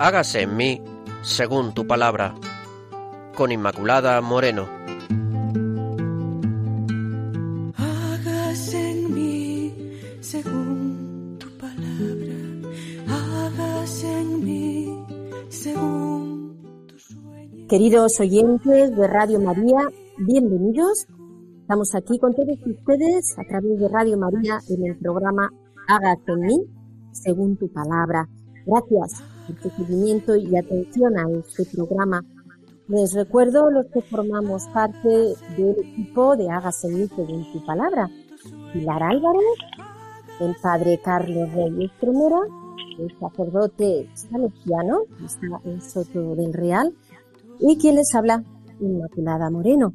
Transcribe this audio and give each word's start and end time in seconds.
hágase 0.00 0.40
en 0.40 0.56
mí 0.56 0.82
según 1.22 1.74
tu 1.74 1.86
palabra. 1.86 2.34
Con 3.36 3.52
Inmaculada 3.52 4.20
Moreno. 4.22 4.66
Hágase 7.76 8.90
en 8.92 9.14
mí 9.14 9.74
según 10.20 11.36
tu 11.38 11.48
palabra. 11.58 12.34
Hágase 13.08 14.20
en 14.20 14.44
mí 14.44 15.04
según 15.50 16.86
tu 16.88 16.98
sueño. 16.98 17.68
Queridos 17.68 18.18
oyentes 18.20 18.96
de 18.96 19.06
Radio 19.06 19.38
María, 19.38 19.80
bienvenidos. 20.26 21.06
Estamos 21.60 21.94
aquí 21.94 22.18
con 22.18 22.34
todos 22.34 22.58
ustedes 22.66 23.36
a 23.38 23.44
través 23.46 23.78
de 23.78 23.88
Radio 23.88 24.16
María 24.16 24.58
en 24.70 24.86
el 24.86 24.98
programa 24.98 25.50
Hágase 25.88 26.32
en 26.32 26.40
mí 26.40 26.58
según 27.12 27.58
tu 27.58 27.70
palabra. 27.70 28.26
Gracias 28.64 29.29
su 29.58 29.70
seguimiento 29.70 30.36
y 30.36 30.56
atención 30.56 31.16
a 31.18 31.28
este 31.30 31.64
programa. 31.76 32.22
Les 32.88 33.12
recuerdo 33.14 33.70
los 33.70 33.86
que 33.86 34.02
formamos 34.02 34.66
parte 34.74 35.08
del 35.56 35.76
equipo 35.78 36.36
de 36.36 36.50
Hágase 36.50 36.88
en 36.88 37.08
tu 37.52 37.64
palabra. 37.64 38.10
Pilar 38.72 39.02
Álvarez, 39.02 39.42
el 40.40 40.56
padre 40.62 41.00
Carlos 41.04 41.52
Reyes 41.52 41.90
Primera, 42.00 42.40
el 42.98 43.16
sacerdote 43.18 44.08
salesiano, 44.14 45.02
está 45.24 45.60
en 45.64 45.80
Soto 45.80 46.34
del 46.34 46.52
Real, 46.52 46.94
y 47.60 47.76
quien 47.78 47.96
les 47.96 48.14
habla, 48.14 48.42
Inmaculada 48.80 49.50
Moreno. 49.50 49.92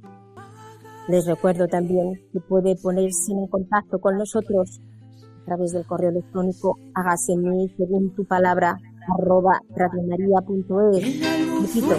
Les 1.08 1.25
recuerdo 1.25 1.67
también 1.67 2.21
que 2.31 2.39
puede 2.39 2.75
ponerse 2.75 3.31
en 3.31 3.47
contacto 3.47 3.99
con 3.99 4.17
nosotros 4.17 4.81
a 5.41 5.45
través 5.45 5.73
del 5.73 5.85
correo 5.85 6.09
electrónico 6.09 6.80
hágase 6.95 7.33
en 7.33 7.69
según 7.77 8.15
tu 8.15 8.25
palabra 8.25 8.80
arroba 9.17 9.59
radiomaria.es. 9.75 11.22
Repito, 11.61 11.95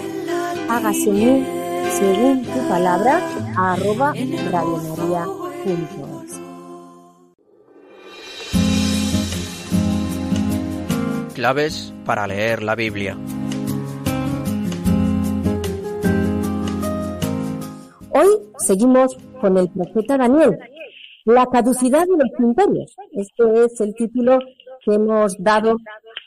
hágase 0.68 1.44
según 1.98 2.42
tu 2.42 2.68
palabra 2.68 3.20
arroba 3.56 4.12
radiomaria.es. 4.12 6.40
Claves 11.34 11.92
para 12.04 12.26
leer 12.26 12.62
la 12.62 12.74
Biblia. 12.74 13.16
Hoy 18.10 18.28
seguimos 18.58 19.16
con 19.40 19.56
el 19.58 19.68
profeta 19.68 20.16
Daniel, 20.16 20.58
la 21.26 21.46
caducidad 21.46 22.06
de 22.06 22.16
los 22.16 22.30
imperios. 22.40 22.96
Este 23.12 23.64
es 23.64 23.80
el 23.80 23.94
título 23.94 24.38
que 24.82 24.94
hemos 24.94 25.36
dado 25.38 25.76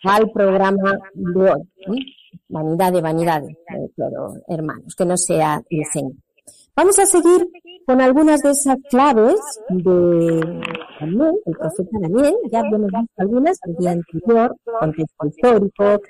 al 0.03 0.29
programa 0.31 0.97
de 1.13 1.51
hoy. 1.51 1.61
¿eh? 1.87 2.05
Vanidad 2.47 2.93
de 2.93 3.01
vanidades, 3.01 3.51
eh, 3.51 3.89
pero 3.95 4.33
hermanos, 4.47 4.95
que 4.95 5.05
no 5.05 5.17
sea 5.17 5.61
diseño. 5.69 6.15
Vamos 6.75 6.97
a 6.97 7.05
seguir 7.05 7.45
con 7.85 7.99
algunas 7.99 8.41
de 8.41 8.51
esas 8.51 8.77
claves 8.89 9.35
de 9.67 10.61
Daniel, 10.99 11.33
el 11.45 11.53
profeta 11.57 11.97
Daniel. 11.99 12.35
Ya 12.51 12.59
habíamos 12.59 12.87
visto 12.87 13.13
algunas 13.17 13.59
el 13.65 13.75
día 13.75 13.91
anterior, 13.91 14.55
contexto 14.79 15.27
histórico, 15.27 16.01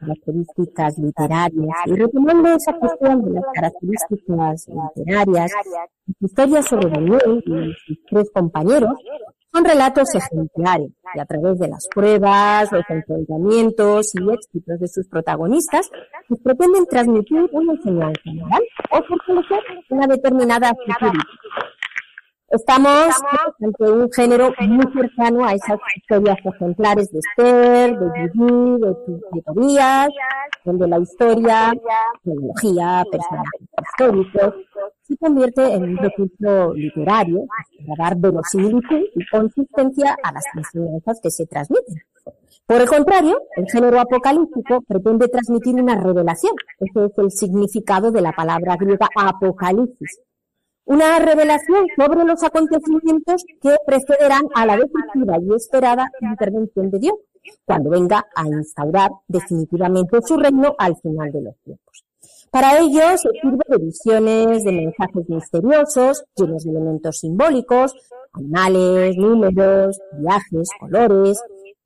características 0.00 0.98
literarias, 0.98 1.76
y 1.86 1.92
retomando 1.92 2.48
esa 2.54 2.72
cuestión 2.78 3.22
de 3.22 3.32
las 3.32 3.44
características 3.52 4.68
literarias, 4.96 5.52
historias 6.20 6.68
sobre 6.68 6.88
Daniel 6.88 7.42
y 7.44 7.72
sus 7.86 8.04
tres 8.08 8.30
compañeros, 8.32 8.92
son 9.52 9.64
relatos 9.64 10.14
ejemplares 10.14 10.90
y 11.14 11.20
a 11.20 11.24
través 11.24 11.58
de 11.58 11.68
las 11.68 11.86
pruebas, 11.94 12.70
los 12.70 12.84
enfrentamientos 12.88 14.14
y 14.14 14.30
éxitos 14.30 14.80
de 14.80 14.88
sus 14.88 15.08
protagonistas, 15.08 15.90
nos 16.28 16.40
pretenden 16.40 16.86
transmitir 16.86 17.48
una 17.52 17.72
enseñanza 17.72 18.20
moral 18.26 18.62
o 18.90 19.02
fortalecer 19.04 19.60
una 19.90 20.06
determinada 20.06 20.70
actitud. 20.70 21.18
Estamos 22.50 23.10
ante 23.60 23.90
un 23.90 24.10
género 24.10 24.50
muy 24.60 24.92
cercano 24.94 25.44
a 25.44 25.52
esas 25.52 25.78
historias 25.94 26.38
ejemplares 26.42 27.10
de 27.12 27.18
Esther, 27.18 27.98
de 27.98 28.30
Judí, 28.30 28.80
de, 28.80 28.88
de 29.32 29.42
Tobías, 29.42 30.08
donde 30.64 30.88
la 30.88 30.98
historia, 30.98 31.74
tecnología, 32.24 33.04
personajes 33.12 33.60
históricos, 33.82 34.54
se 35.02 35.16
convierte 35.18 35.74
en 35.74 35.82
un 35.82 35.96
recurso 35.98 36.72
literario 36.72 37.44
para 37.86 38.08
dar 38.08 38.16
verosimilitud 38.16 39.04
y 39.14 39.26
consistencia 39.28 40.16
a 40.22 40.32
las 40.32 40.44
enseñanzas 40.54 41.20
que 41.22 41.30
se 41.30 41.46
transmiten. 41.46 41.96
Por 42.66 42.80
el 42.80 42.88
contrario, 42.88 43.42
el 43.56 43.66
género 43.70 44.00
apocalíptico 44.00 44.80
pretende 44.88 45.28
transmitir 45.28 45.74
una 45.74 46.00
revelación. 46.00 46.52
Ese 46.80 47.06
es 47.06 47.18
el 47.18 47.30
significado 47.30 48.10
de 48.10 48.22
la 48.22 48.32
palabra 48.32 48.76
griega 48.76 49.08
apocalipsis. 49.16 50.22
Una 50.88 51.18
revelación 51.18 51.86
sobre 51.98 52.24
los 52.24 52.42
acontecimientos 52.42 53.44
que 53.60 53.76
precederán 53.84 54.40
a 54.54 54.64
la 54.64 54.78
definitiva 54.78 55.36
y 55.38 55.54
esperada 55.54 56.10
intervención 56.22 56.90
de 56.90 56.98
Dios, 56.98 57.14
cuando 57.66 57.90
venga 57.90 58.26
a 58.34 58.46
instaurar 58.46 59.10
definitivamente 59.26 60.18
su 60.26 60.38
reino 60.38 60.74
al 60.78 60.96
final 60.96 61.30
de 61.30 61.42
los 61.42 61.54
tiempos. 61.62 62.04
Para 62.50 62.78
ello 62.78 63.02
se 63.18 63.28
sirve 63.42 63.64
de 63.68 63.76
visiones, 63.84 64.64
de 64.64 64.72
mensajes 64.72 65.28
misteriosos, 65.28 66.24
llenos 66.34 66.64
de 66.64 66.70
elementos 66.70 67.18
simbólicos, 67.18 67.92
animales, 68.32 69.14
números, 69.18 70.00
viajes, 70.12 70.70
colores, 70.80 71.38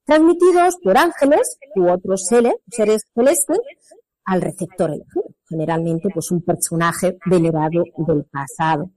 transmitidos 0.05 0.77
por 0.81 0.97
ángeles 0.97 1.59
u 1.75 1.91
otros 1.91 2.25
seres, 2.27 2.55
celestes 2.71 3.59
al 4.25 4.41
receptor 4.41 4.91
elegido, 4.91 5.25
generalmente 5.49 6.09
pues 6.13 6.31
un 6.31 6.43
personaje 6.43 7.19
venerado 7.27 7.85
del 7.97 8.25
pasado. 8.25 8.91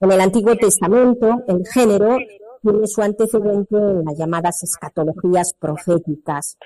En 0.00 0.12
el 0.12 0.20
Antiguo 0.20 0.54
Testamento, 0.56 1.42
el 1.46 1.66
género 1.66 2.16
tiene 2.62 2.86
su 2.86 3.02
antecedente 3.02 3.76
en 3.76 4.04
las 4.04 4.18
llamadas 4.18 4.62
escatologías 4.62 5.54
proféticas, 5.58 6.56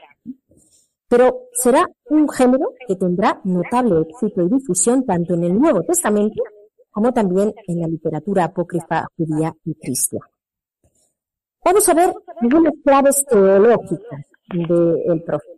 pero 1.09 1.49
será 1.53 1.87
un 2.11 2.29
género 2.29 2.73
que 2.87 2.97
tendrá 2.97 3.41
notable 3.45 4.03
éxito 4.09 4.43
y 4.43 4.49
difusión 4.49 5.05
tanto 5.05 5.35
en 5.35 5.45
el 5.45 5.59
Nuevo 5.59 5.83
Testamento 5.83 6.43
como 6.91 7.13
también 7.13 7.55
en 7.67 7.81
la 7.81 7.87
literatura 7.87 8.45
apócrifa 8.45 9.07
judía 9.17 9.55
y 9.65 9.75
cristiana. 9.75 10.27
Vamos 11.65 11.89
a 11.89 11.95
ver 11.95 12.13
algunas 12.41 12.73
claves 12.85 13.25
teológicas 13.29 14.27
del 14.49 15.23
profeta. 15.23 15.58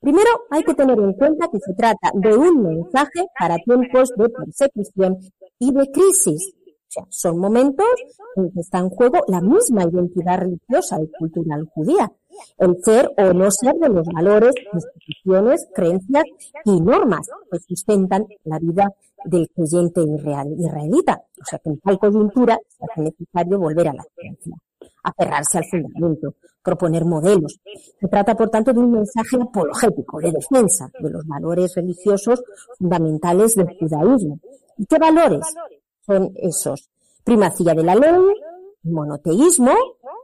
Primero, 0.00 0.30
hay 0.50 0.62
que 0.62 0.74
tener 0.74 0.98
en 0.98 1.12
cuenta 1.14 1.48
que 1.50 1.58
se 1.58 1.74
trata 1.74 2.10
de 2.14 2.36
un 2.36 2.62
mensaje 2.62 3.26
para 3.38 3.56
tiempos 3.58 4.10
de 4.16 4.28
persecución 4.28 5.18
y 5.58 5.72
de 5.72 5.90
crisis. 5.90 6.54
O 6.56 6.90
sea, 6.90 7.04
son 7.10 7.38
momentos 7.38 7.86
en 8.36 8.50
que 8.50 8.60
está 8.60 8.78
en 8.78 8.90
juego 8.90 9.18
la 9.26 9.40
misma 9.40 9.84
identidad 9.84 10.38
religiosa 10.38 11.02
y 11.02 11.10
cultural 11.18 11.68
judía, 11.74 12.10
el 12.58 12.76
ser 12.82 13.10
o 13.18 13.32
no 13.34 13.50
ser 13.50 13.74
de 13.74 13.88
los 13.88 14.06
valores, 14.06 14.54
instituciones, 14.72 15.66
creencias 15.74 16.24
y 16.64 16.80
normas 16.80 17.28
que 17.50 17.58
sustentan 17.58 18.24
la 18.44 18.58
vida 18.58 18.86
del 19.24 19.48
creyente 19.54 20.00
israelita. 20.56 21.20
O 21.40 21.44
sea 21.44 21.58
que 21.58 21.70
en 21.70 21.80
tal 21.80 21.98
coyuntura 21.98 22.56
hace 22.80 23.02
necesario 23.02 23.58
volver 23.58 23.88
a 23.88 23.94
la 23.94 24.04
creencia, 24.14 24.56
aferrarse 25.02 25.58
al 25.58 25.64
fundamento, 25.64 26.34
proponer 26.62 27.04
modelos. 27.04 27.58
Se 28.00 28.08
trata, 28.08 28.34
por 28.34 28.50
tanto, 28.50 28.72
de 28.72 28.80
un 28.80 28.92
mensaje 28.92 29.36
apologético, 29.40 30.20
de 30.20 30.32
defensa 30.32 30.90
de 31.00 31.10
los 31.10 31.26
valores 31.26 31.74
religiosos 31.74 32.42
fundamentales 32.78 33.54
del 33.54 33.76
judaísmo. 33.78 34.38
¿Y 34.76 34.86
qué 34.86 34.98
valores 34.98 35.46
son 36.06 36.32
esos? 36.36 36.88
Primacía 37.24 37.74
de 37.74 37.84
la 37.84 37.94
ley, 37.94 38.22
monoteísmo, 38.84 39.72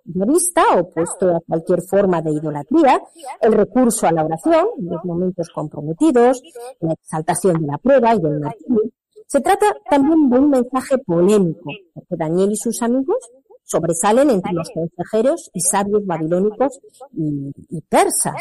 de 0.05 0.26
vista, 0.26 0.62
opuesto 0.79 1.35
a 1.35 1.41
cualquier 1.41 1.81
forma 1.82 2.20
de 2.20 2.32
idolatría, 2.32 3.00
el 3.41 3.53
recurso 3.53 4.06
a 4.06 4.12
la 4.12 4.25
oración 4.25 4.67
los 4.79 5.05
momentos 5.05 5.49
comprometidos, 5.55 6.43
la 6.81 6.93
exaltación 6.93 7.61
de 7.61 7.67
la 7.67 7.79
prueba 7.79 8.15
y 8.15 8.20
del 8.20 8.41
martirio. 8.41 8.82
Se 9.27 9.41
trata 9.41 9.67
también 9.88 10.29
de 10.29 10.38
un 10.38 10.50
mensaje 10.50 10.99
polémico, 10.99 11.70
porque 11.94 12.17
Daniel 12.17 12.53
y 12.53 12.56
sus 12.56 12.82
amigos 12.82 13.17
sobresalen 13.65 14.31
entre 14.31 14.53
los 14.53 14.71
consejeros 14.71 15.51
y 15.53 15.61
sabios 15.61 16.07
babilónicos 16.07 16.81
y, 17.13 17.53
y 17.71 17.81
persas. 17.83 18.35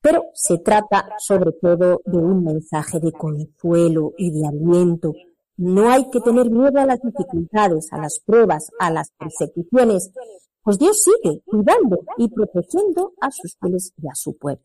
Pero 0.00 0.24
se 0.34 0.58
trata 0.58 1.08
sobre 1.18 1.52
todo 1.52 2.00
de 2.04 2.18
un 2.18 2.44
mensaje 2.44 3.00
de 3.00 3.10
consuelo 3.12 4.12
y 4.16 4.30
de 4.30 4.46
aliento. 4.46 5.12
No 5.56 5.90
hay 5.90 6.08
que 6.10 6.20
tener 6.20 6.50
miedo 6.50 6.78
a 6.78 6.86
las 6.86 7.00
dificultades, 7.00 7.92
a 7.92 7.98
las 7.98 8.20
pruebas, 8.24 8.70
a 8.78 8.92
las 8.92 9.10
persecuciones, 9.18 10.12
pues 10.68 10.78
Dios 10.78 11.02
sigue 11.02 11.40
cuidando 11.46 11.98
y 12.18 12.28
protegiendo 12.28 13.14
a 13.22 13.30
sus 13.30 13.56
fieles 13.58 13.92
y 13.96 14.06
a 14.06 14.14
su 14.14 14.36
pueblo. 14.36 14.62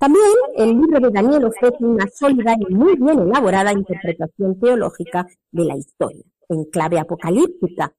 También 0.00 0.24
el 0.56 0.70
libro 0.70 0.98
de 0.98 1.10
Daniel 1.10 1.44
ofrece 1.44 1.84
una 1.84 2.04
sólida 2.12 2.56
y 2.58 2.74
muy 2.74 2.96
bien 2.96 3.20
elaborada 3.20 3.72
interpretación 3.72 4.58
teológica 4.58 5.24
de 5.52 5.64
la 5.64 5.76
historia, 5.76 6.24
en 6.48 6.64
clave 6.64 6.98
apocalíptica. 6.98 7.94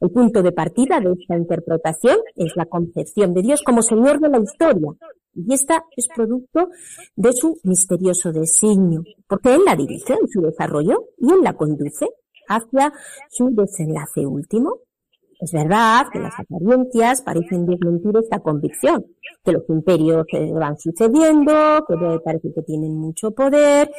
El 0.00 0.10
punto 0.10 0.42
de 0.42 0.52
partida 0.52 1.00
de 1.00 1.12
esta 1.12 1.36
interpretación 1.36 2.18
es 2.34 2.52
la 2.56 2.66
concepción 2.66 3.34
de 3.34 3.42
Dios 3.42 3.62
como 3.62 3.82
Señor 3.82 4.20
de 4.20 4.28
la 4.28 4.38
historia, 4.38 4.88
Y 5.34 5.54
esta 5.54 5.84
es 5.96 6.08
producto 6.14 6.68
de 7.16 7.32
su 7.32 7.58
misterioso 7.64 8.32
designio, 8.32 9.02
porque 9.26 9.54
él 9.54 9.62
la 9.64 9.76
dirige 9.76 10.12
en 10.12 10.28
su 10.28 10.42
desarrollo 10.42 11.08
y 11.18 11.32
él 11.32 11.42
la 11.42 11.54
conduce 11.54 12.06
hacia 12.48 12.92
su 13.30 13.50
desenlace 13.54 14.26
último. 14.26 14.80
Es 15.40 15.50
verdad 15.52 16.06
que 16.12 16.20
las 16.20 16.34
apariencias 16.38 17.22
parecen 17.22 17.66
desmentir 17.66 18.12
esta 18.16 18.38
convicción, 18.38 19.04
que 19.42 19.52
los 19.52 19.68
imperios 19.68 20.24
se 20.30 20.52
van 20.52 20.78
sucediendo, 20.78 21.52
que 21.88 21.96
parece 22.24 22.52
que 22.54 22.62
tienen 22.62 22.94
mucho 22.94 23.32
poder, 23.32 23.90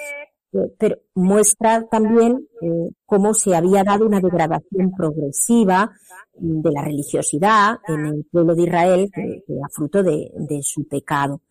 pero 0.77 0.97
muestra 1.15 1.85
también 1.89 2.47
eh, 2.61 2.89
cómo 3.05 3.33
se 3.33 3.55
había 3.55 3.83
dado 3.83 4.05
una 4.05 4.19
degradación 4.19 4.91
progresiva 4.95 5.91
de 6.35 6.71
la 6.71 6.83
religiosidad 6.83 7.77
en 7.87 8.05
el 8.05 8.25
pueblo 8.31 8.55
de 8.55 8.63
Israel, 8.63 9.09
que, 9.13 9.43
era 9.47 9.67
fruto 9.71 10.03
de, 10.03 10.59
su 10.61 10.87
pecado. 10.87 11.41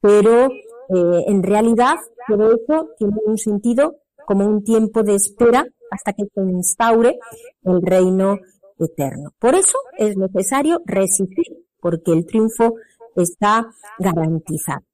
Pero 0.00 0.46
eh, 0.46 1.24
en 1.26 1.42
realidad 1.42 1.94
todo 2.26 2.52
eso 2.52 2.90
tiene 2.98 3.16
un 3.24 3.38
sentido 3.38 3.96
como 4.26 4.46
un 4.46 4.62
tiempo 4.62 5.02
de 5.02 5.14
espera 5.14 5.64
hasta 5.90 6.12
que 6.12 6.24
se 6.34 6.40
instaure 6.40 7.18
el 7.64 7.82
reino 7.82 8.38
eterno. 8.78 9.32
Por 9.38 9.54
eso 9.54 9.78
es 9.96 10.16
necesario 10.16 10.82
resistir, 10.84 11.64
porque 11.80 12.12
el 12.12 12.26
triunfo 12.26 12.74
está 13.16 13.66
garantizado. 13.98 14.84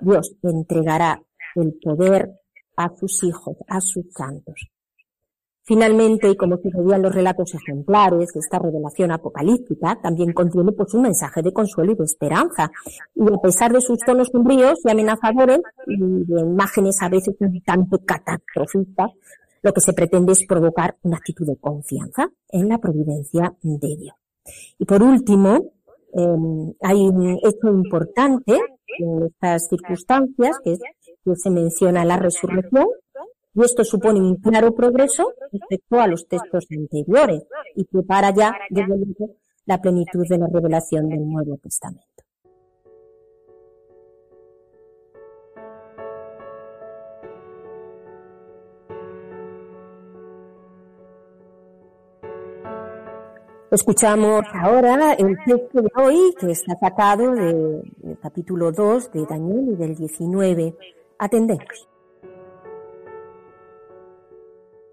Dios 0.00 0.34
entregará 0.42 1.20
el 1.54 1.74
poder 1.82 2.30
a 2.78 2.88
sus 2.96 3.22
hijos, 3.24 3.56
a 3.66 3.80
sus 3.80 4.06
santos. 4.16 4.54
Finalmente, 5.64 6.30
y 6.30 6.36
como 6.36 6.56
sucedía 6.56 6.96
los 6.96 7.14
relatos 7.14 7.52
ejemplares, 7.54 8.34
esta 8.34 8.58
revelación 8.58 9.10
apocalíptica 9.10 9.98
también 10.00 10.32
contiene 10.32 10.72
pues 10.72 10.94
un 10.94 11.02
mensaje 11.02 11.42
de 11.42 11.52
consuelo 11.52 11.92
y 11.92 11.96
de 11.96 12.04
esperanza. 12.04 12.70
Y 13.14 13.22
a 13.28 13.36
pesar 13.36 13.72
de 13.72 13.82
sus 13.82 13.98
tonos 13.98 14.28
sombríos 14.32 14.78
y 14.84 14.90
amenazadores, 14.90 15.60
y 15.86 16.24
de 16.24 16.40
imágenes 16.40 16.96
a 17.02 17.10
veces 17.10 17.34
un 17.40 17.60
tanto 17.62 17.98
catastrofistas, 17.98 19.10
lo 19.62 19.72
que 19.74 19.80
se 19.82 19.92
pretende 19.92 20.32
es 20.32 20.46
provocar 20.46 20.96
una 21.02 21.18
actitud 21.18 21.46
de 21.46 21.56
confianza 21.56 22.30
en 22.48 22.68
la 22.68 22.78
providencia 22.78 23.54
de 23.60 23.96
Dios. 23.96 24.14
Y 24.78 24.86
por 24.86 25.02
último, 25.02 25.72
em, 26.14 26.72
hay 26.80 26.96
un 26.96 27.38
hecho 27.44 27.68
importante 27.68 28.58
en 28.98 29.26
estas 29.26 29.68
circunstancias, 29.68 30.58
que 30.64 30.72
es 30.72 30.80
se 31.36 31.50
menciona 31.50 32.04
la 32.04 32.16
resurrección, 32.16 32.88
y 33.54 33.64
esto 33.64 33.84
supone 33.84 34.20
un 34.20 34.36
claro 34.36 34.74
progreso 34.74 35.32
respecto 35.50 36.00
a 36.00 36.06
los 36.06 36.26
textos 36.28 36.66
anteriores 36.70 37.42
y 37.74 37.84
prepara 37.84 38.32
ya, 38.34 38.52
desde 38.70 38.94
la 39.66 39.80
plenitud 39.80 40.24
de 40.28 40.38
la 40.38 40.46
revelación 40.46 41.08
del 41.08 41.28
Nuevo 41.28 41.56
Testamento. 41.58 42.06
Escuchamos 53.70 54.44
ahora 54.54 55.12
el 55.12 55.36
texto 55.44 55.82
de 55.82 55.90
hoy 56.02 56.34
que 56.40 56.52
está 56.52 56.74
sacado 56.80 57.32
del 57.32 57.82
capítulo 58.22 58.72
2 58.72 59.12
de 59.12 59.26
Daniel 59.26 59.68
y 59.72 59.76
del 59.76 59.94
19. 59.94 60.74
Atendemos. 61.18 61.88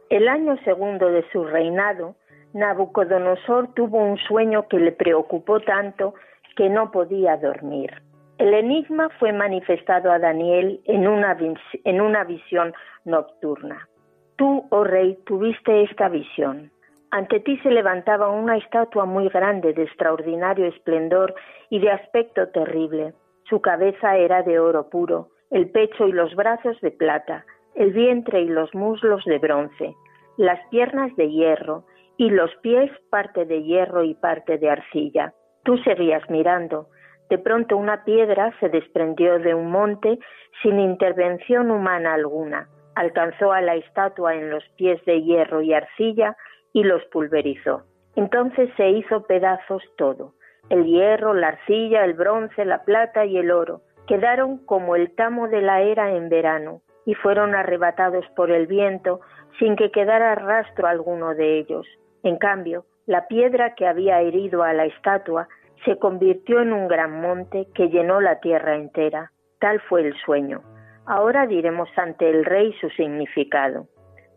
El 0.10 0.28
año 0.28 0.58
segundo 0.64 1.10
de 1.10 1.24
su 1.32 1.44
reinado, 1.44 2.16
Nabucodonosor 2.54 3.74
tuvo 3.74 3.98
un 3.98 4.18
sueño 4.18 4.68
que 4.68 4.80
le 4.80 4.92
preocupó 4.92 5.60
tanto 5.60 6.14
que 6.56 6.70
no 6.70 6.90
podía 6.92 7.38
dormir. 7.38 7.92
El 8.38 8.54
enigma 8.54 9.10
fue 9.20 9.34
manifestado 9.34 10.12
a 10.12 10.20
Daniel 10.20 10.82
en 10.86 11.08
una, 11.08 11.38
en 11.84 12.02
una 12.02 12.24
visión 12.24 12.74
nocturna. 13.04 13.88
Tú, 14.36 14.66
oh 14.70 14.84
rey, 14.84 15.18
tuviste 15.26 15.84
esta 15.84 16.10
visión. 16.10 16.72
Ante 17.12 17.40
ti 17.40 17.58
se 17.60 17.72
levantaba 17.72 18.30
una 18.30 18.58
estatua 18.58 19.06
muy 19.06 19.30
grande, 19.30 19.74
de 19.74 19.84
extraordinario 19.84 20.66
esplendor 20.66 21.34
y 21.70 21.80
de 21.80 21.92
aspecto 21.92 22.50
terrible. 22.50 23.14
Su 23.50 23.62
cabeza 23.62 24.18
era 24.18 24.44
de 24.44 24.60
oro 24.60 24.90
puro, 24.90 25.30
el 25.56 25.70
pecho 25.70 26.06
y 26.06 26.12
los 26.12 26.36
brazos 26.36 26.78
de 26.82 26.92
plata, 26.92 27.46
el 27.76 27.94
vientre 27.94 28.42
y 28.42 28.48
los 28.50 28.76
muslos 28.76 29.24
de 29.24 29.40
bronce, 29.40 29.96
las 30.36 30.60
piernas 30.68 31.16
de 31.16 31.30
hierro 31.30 31.86
y 32.18 32.30
los 32.30 32.54
pies 32.58 32.92
parte 33.10 33.46
de 33.46 33.64
hierro 33.64 34.04
y 34.04 34.16
parte 34.16 34.58
de 34.58 34.70
arcilla. 34.70 35.34
Tú 35.64 35.78
seguías 35.78 36.30
mirando. 36.30 36.90
De 37.30 37.38
pronto 37.38 37.78
una 37.78 38.04
piedra 38.04 38.54
se 38.60 38.68
desprendió 38.68 39.40
de 39.40 39.56
un 39.56 39.72
monte 39.72 40.20
sin 40.62 40.78
intervención 40.78 41.72
humana 41.72 42.16
alguna, 42.16 42.68
alcanzó 42.96 43.54
a 43.54 43.62
la 43.62 43.76
estatua 43.76 44.36
en 44.36 44.50
los 44.50 44.64
pies 44.76 45.00
de 45.06 45.22
hierro 45.22 45.62
y 45.62 45.74
arcilla 45.74 46.36
y 46.74 46.84
los 46.84 47.02
pulverizó. 47.06 47.84
Entonces 48.18 48.70
se 48.76 48.90
hizo 48.90 49.24
pedazos 49.24 49.84
todo, 49.96 50.34
el 50.70 50.84
hierro, 50.84 51.34
la 51.34 51.48
arcilla, 51.48 52.04
el 52.04 52.14
bronce, 52.14 52.66
la 52.66 52.84
plata 52.84 53.24
y 53.24 53.38
el 53.38 53.52
oro. 53.52 53.85
Quedaron 54.08 54.58
como 54.66 54.96
el 54.96 55.14
tamo 55.16 55.48
de 55.48 55.62
la 55.62 55.82
era 55.82 56.16
en 56.16 56.30
verano 56.30 56.82
y 57.06 57.16
fueron 57.16 57.56
arrebatados 57.56 58.26
por 58.36 58.52
el 58.52 58.68
viento 58.68 59.22
sin 59.60 59.76
que 59.76 59.92
quedara 59.92 60.36
rastro 60.36 60.88
alguno 60.88 61.34
de 61.34 61.60
ellos. 61.60 61.88
En 62.24 62.38
cambio, 62.38 62.86
la 63.06 63.28
piedra 63.28 63.76
que 63.76 63.88
había 63.88 64.22
herido 64.22 64.64
a 64.64 64.74
la 64.74 64.86
estatua 64.86 65.48
se 65.86 65.98
convirtió 65.98 66.62
en 66.62 66.74
un 66.74 66.88
gran 66.88 67.22
monte 67.22 67.68
que 67.74 67.90
llenó 67.90 68.22
la 68.22 68.40
tierra 68.40 68.76
entera. 68.76 69.32
Tal 69.60 69.80
fue 69.82 70.02
el 70.02 70.16
sueño. 70.26 70.62
Ahora 71.06 71.46
diremos 71.46 71.90
ante 71.98 72.30
el 72.30 72.46
rey 72.46 72.74
su 72.82 72.90
significado. 72.90 73.88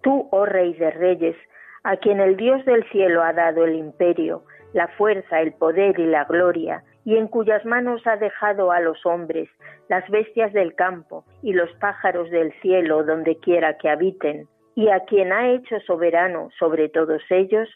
Tú, 0.02 0.28
oh 0.30 0.44
rey 0.44 0.74
de 0.74 0.90
reyes, 0.90 1.36
a 1.82 1.96
quien 1.96 2.20
el 2.20 2.36
Dios 2.36 2.64
del 2.66 2.84
cielo 2.90 3.22
ha 3.22 3.32
dado 3.32 3.64
el 3.64 3.74
imperio, 3.74 4.44
la 4.74 4.88
fuerza, 4.88 5.40
el 5.40 5.54
poder 5.54 5.98
y 5.98 6.06
la 6.06 6.24
gloria, 6.24 6.82
y 7.08 7.16
en 7.16 7.26
cuyas 7.26 7.64
manos 7.64 8.06
ha 8.06 8.18
dejado 8.18 8.70
a 8.70 8.80
los 8.80 9.06
hombres, 9.06 9.48
las 9.88 10.06
bestias 10.10 10.52
del 10.52 10.74
campo 10.74 11.24
y 11.42 11.54
los 11.54 11.72
pájaros 11.80 12.28
del 12.28 12.52
cielo 12.60 13.02
donde 13.02 13.38
quiera 13.38 13.78
que 13.78 13.88
habiten, 13.88 14.46
y 14.74 14.90
a 14.90 15.00
quien 15.06 15.32
ha 15.32 15.48
hecho 15.48 15.80
soberano 15.86 16.50
sobre 16.58 16.90
todos 16.90 17.22
ellos, 17.30 17.66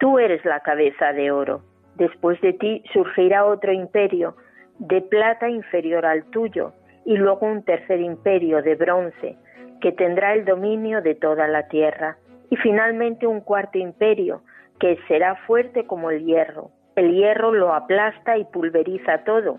tú 0.00 0.18
eres 0.18 0.44
la 0.44 0.58
cabeza 0.58 1.12
de 1.12 1.30
oro. 1.30 1.62
Después 1.94 2.40
de 2.40 2.52
ti 2.52 2.82
surgirá 2.92 3.44
otro 3.44 3.72
imperio 3.72 4.34
de 4.80 5.00
plata 5.02 5.48
inferior 5.48 6.04
al 6.04 6.24
tuyo, 6.30 6.72
y 7.04 7.16
luego 7.16 7.46
un 7.46 7.62
tercer 7.64 8.00
imperio 8.00 8.60
de 8.60 8.74
bronce, 8.74 9.36
que 9.80 9.92
tendrá 9.92 10.34
el 10.34 10.44
dominio 10.44 11.00
de 11.00 11.14
toda 11.14 11.46
la 11.46 11.68
tierra 11.68 12.16
y 12.50 12.56
finalmente 12.56 13.28
un 13.28 13.40
cuarto 13.40 13.78
imperio, 13.78 14.42
que 14.80 14.98
será 15.06 15.36
fuerte 15.46 15.86
como 15.86 16.10
el 16.10 16.24
hierro. 16.24 16.72
El 17.00 17.14
hierro 17.14 17.50
lo 17.52 17.72
aplasta 17.72 18.36
y 18.36 18.44
pulveriza 18.44 19.24
todo. 19.24 19.56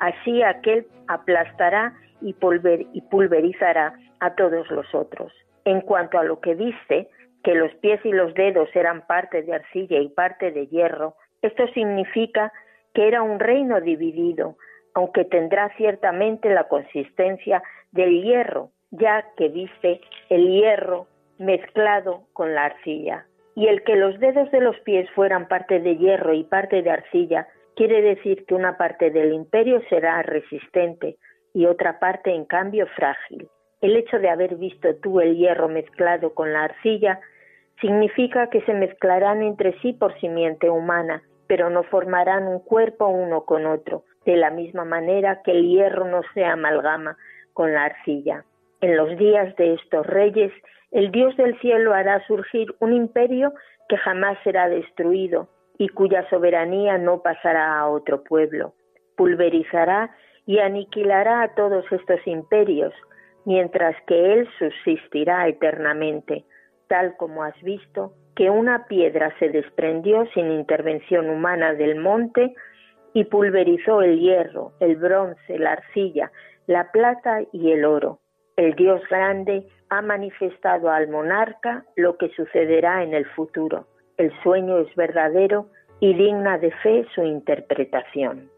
Así 0.00 0.42
aquel 0.42 0.88
aplastará 1.06 1.94
y, 2.20 2.32
pulverizará 2.32 3.94
a 4.18 4.34
todos 4.34 4.68
los 4.72 4.92
otros. 4.92 5.32
En 5.64 5.82
cuanto 5.82 6.18
a 6.18 6.24
lo 6.24 6.40
que 6.40 6.56
dice, 6.56 7.08
que 7.44 7.54
los 7.54 7.72
pies 7.76 8.04
y 8.04 8.10
los 8.10 8.34
dedos 8.34 8.68
eran 8.74 9.06
parte 9.06 9.42
de 9.42 9.54
arcilla 9.54 10.00
y 10.00 10.08
parte 10.08 10.50
de 10.50 10.66
hierro, 10.66 11.14
esto 11.42 11.68
significa 11.74 12.52
que 12.92 13.06
era 13.06 13.22
un 13.22 13.38
reino 13.38 13.80
dividido, 13.80 14.56
aunque 14.94 15.24
tendrá 15.24 15.72
ciertamente 15.76 16.52
la 16.52 16.64
consistencia 16.64 17.62
del 17.92 18.20
hierro, 18.20 18.70
ya 18.90 19.26
que 19.36 19.48
dice 19.48 20.00
el 20.28 20.48
hierro 20.48 21.06
mezclado 21.38 22.24
con 22.32 22.52
la 22.52 22.64
arcilla. 22.64 23.26
Y 23.54 23.66
el 23.68 23.82
que 23.82 23.96
los 23.96 24.18
dedos 24.20 24.50
de 24.50 24.60
los 24.60 24.78
pies 24.80 25.08
fueran 25.10 25.48
parte 25.48 25.80
de 25.80 25.96
hierro 25.96 26.34
y 26.34 26.44
parte 26.44 26.82
de 26.82 26.90
arcilla, 26.90 27.48
quiere 27.76 28.02
decir 28.02 28.44
que 28.46 28.54
una 28.54 28.76
parte 28.76 29.10
del 29.10 29.32
imperio 29.32 29.82
será 29.88 30.22
resistente 30.22 31.16
y 31.52 31.66
otra 31.66 31.98
parte, 31.98 32.32
en 32.34 32.44
cambio, 32.44 32.86
frágil. 32.94 33.48
El 33.80 33.96
hecho 33.96 34.18
de 34.18 34.28
haber 34.28 34.56
visto 34.56 34.94
tú 34.96 35.20
el 35.20 35.36
hierro 35.36 35.68
mezclado 35.68 36.34
con 36.34 36.52
la 36.52 36.64
arcilla 36.64 37.20
significa 37.80 38.50
que 38.50 38.60
se 38.62 38.74
mezclarán 38.74 39.42
entre 39.42 39.78
sí 39.80 39.92
por 39.94 40.18
simiente 40.20 40.68
humana, 40.68 41.22
pero 41.46 41.70
no 41.70 41.82
formarán 41.84 42.46
un 42.46 42.60
cuerpo 42.60 43.08
uno 43.08 43.44
con 43.44 43.66
otro, 43.66 44.04
de 44.26 44.36
la 44.36 44.50
misma 44.50 44.84
manera 44.84 45.40
que 45.42 45.52
el 45.52 45.66
hierro 45.66 46.06
no 46.06 46.20
se 46.34 46.44
amalgama 46.44 47.16
con 47.54 47.72
la 47.72 47.84
arcilla. 47.84 48.44
En 48.80 48.96
los 48.96 49.16
días 49.18 49.54
de 49.56 49.74
estos 49.74 50.06
reyes, 50.06 50.52
el 50.90 51.10
Dios 51.10 51.36
del 51.36 51.58
cielo 51.60 51.92
hará 51.92 52.24
surgir 52.26 52.74
un 52.80 52.94
imperio 52.94 53.52
que 53.88 53.98
jamás 53.98 54.38
será 54.42 54.68
destruido 54.68 55.48
y 55.78 55.88
cuya 55.88 56.28
soberanía 56.30 56.96
no 56.98 57.22
pasará 57.22 57.78
a 57.78 57.88
otro 57.88 58.24
pueblo. 58.24 58.74
Pulverizará 59.16 60.10
y 60.46 60.58
aniquilará 60.60 61.42
a 61.42 61.54
todos 61.54 61.84
estos 61.92 62.26
imperios, 62.26 62.94
mientras 63.44 63.94
que 64.06 64.32
Él 64.32 64.48
subsistirá 64.58 65.46
eternamente, 65.48 66.44
tal 66.88 67.16
como 67.16 67.44
has 67.44 67.60
visto 67.62 68.14
que 68.34 68.48
una 68.48 68.86
piedra 68.86 69.34
se 69.38 69.50
desprendió 69.50 70.26
sin 70.32 70.50
intervención 70.50 71.28
humana 71.28 71.74
del 71.74 71.96
monte 71.96 72.54
y 73.12 73.24
pulverizó 73.24 74.00
el 74.00 74.18
hierro, 74.18 74.72
el 74.80 74.96
bronce, 74.96 75.58
la 75.58 75.72
arcilla, 75.72 76.32
la 76.66 76.90
plata 76.90 77.40
y 77.52 77.72
el 77.72 77.84
oro. 77.84 78.20
El 78.60 78.74
Dios 78.74 79.00
grande 79.08 79.66
ha 79.88 80.02
manifestado 80.02 80.90
al 80.90 81.08
monarca 81.08 81.86
lo 81.96 82.18
que 82.18 82.28
sucederá 82.36 83.02
en 83.02 83.14
el 83.14 83.24
futuro. 83.24 83.86
El 84.18 84.30
sueño 84.42 84.80
es 84.80 84.94
verdadero 84.96 85.68
y 85.98 86.12
digna 86.12 86.58
de 86.58 86.70
fe 86.70 87.06
su 87.14 87.22
interpretación. 87.22 88.50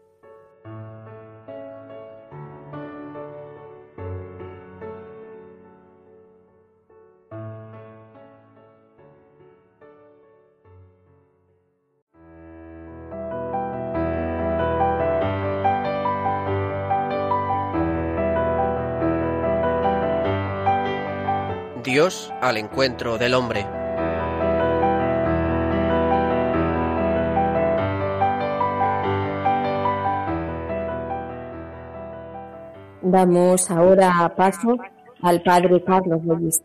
Dios 21.93 22.33
al 22.41 22.57
encuentro 22.57 23.19
del 23.19 23.35
hombre. 23.35 23.61
Damos 33.03 33.69
ahora 33.69 34.33
paso 34.35 34.75
al 35.21 35.43
padre 35.43 35.83
Carlos 35.83 36.23
Luis 36.25 36.63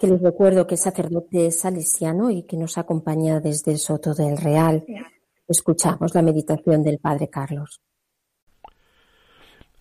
que 0.00 0.08
les 0.08 0.20
recuerdo 0.20 0.66
que 0.66 0.74
es 0.74 0.82
sacerdote 0.82 1.52
salesiano 1.52 2.28
y 2.28 2.42
que 2.42 2.56
nos 2.56 2.76
acompaña 2.78 3.38
desde 3.38 3.70
el 3.70 3.78
Soto 3.78 4.12
del 4.12 4.36
Real. 4.36 4.84
Escuchamos 5.46 6.16
la 6.16 6.22
meditación 6.22 6.82
del 6.82 6.98
padre 6.98 7.28
Carlos. 7.28 7.80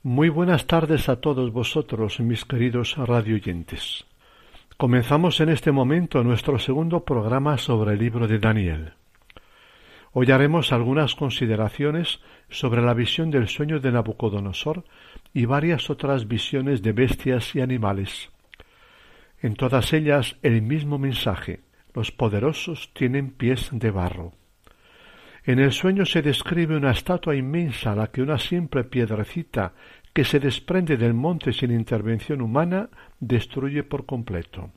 Muy 0.03 0.30
buenas 0.30 0.68
tardes 0.68 1.10
a 1.10 1.20
todos 1.20 1.51
vosotros, 1.51 2.20
mis 2.20 2.46
queridos 2.46 2.96
radioyentes. 2.96 4.06
Comenzamos 4.82 5.40
en 5.42 5.50
este 5.50 5.72
momento 5.72 6.24
nuestro 6.24 6.58
segundo 6.58 7.06
programa 7.06 7.60
sobre 7.60 7.94
el 7.94 8.00
libro 8.00 8.28
de 8.28 8.40
Daniel. 8.40 8.94
Hoy 10.12 10.32
haremos 10.32 10.72
algunas 10.72 11.14
consideraciones 11.14 12.20
sobre 12.50 12.82
la 12.82 12.96
visión 12.96 13.30
del 13.30 13.48
sueño 13.48 13.80
de 13.80 13.92
Nabucodonosor 13.92 14.84
y 15.36 15.46
varias 15.46 15.92
otras 15.92 16.28
visiones 16.28 16.82
de 16.82 16.94
bestias 16.94 17.56
y 17.56 17.62
animales. 17.62 18.32
En 19.40 19.54
todas 19.54 19.94
ellas 19.94 20.38
el 20.42 20.64
mismo 20.64 20.98
mensaje. 20.98 21.60
Los 21.94 22.12
poderosos 22.12 22.92
tienen 22.96 23.30
pies 23.30 23.70
de 23.72 23.92
barro. 23.92 24.32
En 25.44 25.60
el 25.60 25.74
sueño 25.74 26.08
se 26.08 26.24
describe 26.24 26.76
una 26.76 26.90
estatua 26.90 27.36
inmensa 27.36 27.92
a 27.92 27.96
la 27.96 28.08
que 28.08 28.24
una 28.24 28.40
simple 28.40 28.84
piedrecita 28.84 29.74
que 30.13 30.25
se 30.25 30.39
desprende 30.39 30.98
del 30.98 31.13
monte 31.13 31.53
sin 31.53 31.72
intervención 31.72 32.41
humana 32.41 32.89
destruye 33.20 33.84
por 33.84 34.06
completo. 34.06 34.72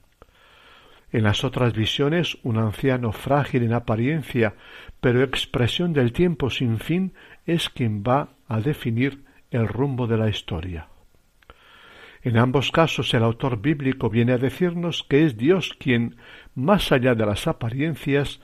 En 1.12 1.22
las 1.22 1.44
otras 1.44 1.74
visiones, 1.74 2.38
un 2.42 2.58
anciano 2.58 3.12
frágil 3.12 3.62
en 3.62 3.72
apariencia, 3.72 4.54
pero 5.00 5.22
expresión 5.22 5.92
del 5.92 6.12
tiempo 6.12 6.50
sin 6.50 6.78
fin, 6.78 7.12
es 7.46 7.68
quien 7.68 8.02
va 8.02 8.30
a 8.48 8.60
definir 8.60 9.24
el 9.50 9.68
rumbo 9.68 10.06
de 10.06 10.16
la 10.16 10.28
historia. 10.28 10.88
En 12.22 12.38
ambos 12.38 12.72
casos 12.72 13.12
el 13.14 13.22
autor 13.22 13.60
bíblico 13.60 14.08
viene 14.08 14.32
a 14.32 14.38
decirnos 14.38 15.04
que 15.08 15.24
es 15.24 15.36
Dios 15.36 15.76
quien, 15.78 16.16
más 16.54 16.90
allá 16.90 17.14
de 17.14 17.26
las 17.26 17.46
apariencias, 17.46 18.40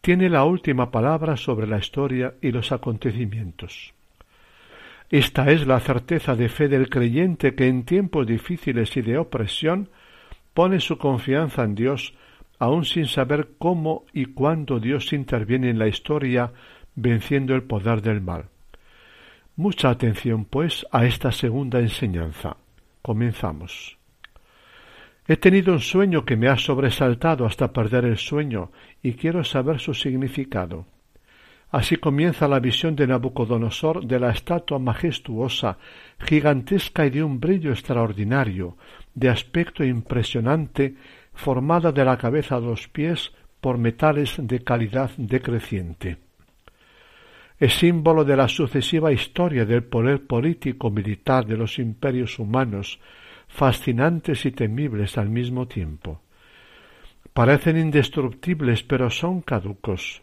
tiene 0.00 0.28
la 0.28 0.44
última 0.44 0.90
palabra 0.90 1.36
sobre 1.36 1.66
la 1.66 1.78
historia 1.78 2.34
y 2.42 2.52
los 2.52 2.72
acontecimientos. 2.72 3.94
Esta 5.12 5.50
es 5.50 5.66
la 5.66 5.78
certeza 5.78 6.36
de 6.36 6.48
fe 6.48 6.68
del 6.68 6.88
creyente 6.88 7.54
que 7.54 7.68
en 7.68 7.84
tiempos 7.84 8.26
difíciles 8.26 8.96
y 8.96 9.02
de 9.02 9.18
opresión 9.18 9.90
pone 10.54 10.80
su 10.80 10.96
confianza 10.96 11.64
en 11.64 11.74
Dios, 11.74 12.14
aun 12.58 12.86
sin 12.86 13.06
saber 13.06 13.50
cómo 13.58 14.06
y 14.14 14.24
cuándo 14.24 14.80
Dios 14.80 15.12
interviene 15.12 15.68
en 15.68 15.78
la 15.78 15.86
historia, 15.86 16.54
venciendo 16.94 17.54
el 17.54 17.62
poder 17.62 18.00
del 18.00 18.22
mal. 18.22 18.46
Mucha 19.54 19.90
atención, 19.90 20.46
pues, 20.46 20.86
a 20.90 21.04
esta 21.04 21.30
segunda 21.30 21.80
enseñanza. 21.80 22.56
Comenzamos. 23.02 23.98
He 25.28 25.36
tenido 25.36 25.74
un 25.74 25.80
sueño 25.80 26.24
que 26.24 26.38
me 26.38 26.48
ha 26.48 26.56
sobresaltado 26.56 27.44
hasta 27.44 27.70
perder 27.70 28.06
el 28.06 28.16
sueño 28.16 28.72
y 29.02 29.12
quiero 29.12 29.44
saber 29.44 29.78
su 29.78 29.92
significado. 29.92 30.86
Así 31.72 31.96
comienza 31.96 32.48
la 32.48 32.60
visión 32.60 32.94
de 32.94 33.06
Nabucodonosor 33.06 34.04
de 34.04 34.20
la 34.20 34.30
estatua 34.30 34.78
majestuosa, 34.78 35.78
gigantesca 36.18 37.06
y 37.06 37.10
de 37.10 37.22
un 37.22 37.40
brillo 37.40 37.70
extraordinario, 37.70 38.76
de 39.14 39.30
aspecto 39.30 39.82
impresionante, 39.82 40.94
formada 41.32 41.90
de 41.90 42.04
la 42.04 42.18
cabeza 42.18 42.56
a 42.56 42.60
los 42.60 42.88
pies 42.88 43.32
por 43.62 43.78
metales 43.78 44.34
de 44.36 44.62
calidad 44.62 45.12
decreciente. 45.16 46.18
Es 47.58 47.74
símbolo 47.74 48.24
de 48.24 48.36
la 48.36 48.48
sucesiva 48.48 49.10
historia 49.10 49.64
del 49.64 49.84
poder 49.84 50.26
político 50.26 50.90
militar 50.90 51.46
de 51.46 51.56
los 51.56 51.78
imperios 51.78 52.38
humanos, 52.38 53.00
fascinantes 53.48 54.44
y 54.44 54.50
temibles 54.50 55.16
al 55.16 55.30
mismo 55.30 55.66
tiempo. 55.66 56.20
Parecen 57.32 57.78
indestructibles, 57.78 58.82
pero 58.82 59.08
son 59.08 59.40
caducos. 59.40 60.21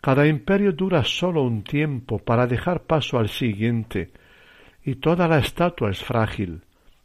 Cada 0.00 0.26
imperio 0.26 0.72
dura 0.72 1.04
sólo 1.04 1.42
un 1.42 1.62
tiempo 1.62 2.18
para 2.18 2.46
dejar 2.46 2.84
paso 2.84 3.18
al 3.18 3.28
siguiente, 3.28 4.12
y 4.82 4.94
toda 4.96 5.28
la 5.28 5.38
estatua 5.38 5.90
es 5.90 6.02
frágil. 6.02 6.62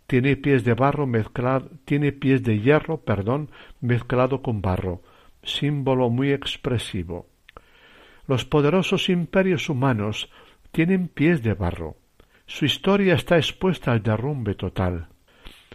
Tiene 0.07 0.37
pies 0.37 0.63
de 0.63 0.75
barro 0.75 1.05
mezclado, 1.05 1.69
tiene 1.83 2.11
pies 2.11 2.43
de 2.43 2.59
hierro, 2.59 2.97
perdón, 2.97 3.49
mezclado 3.81 4.41
con 4.41 4.61
barro, 4.61 5.01
símbolo 5.43 6.09
muy 6.09 6.31
expresivo. 6.31 7.27
Los 8.27 8.45
poderosos 8.45 9.09
imperios 9.09 9.69
humanos 9.69 10.29
tienen 10.71 11.07
pies 11.09 11.43
de 11.43 11.53
barro. 11.53 11.97
Su 12.45 12.65
historia 12.65 13.15
está 13.15 13.37
expuesta 13.37 13.91
al 13.91 14.03
derrumbe 14.03 14.55
total. 14.55 15.07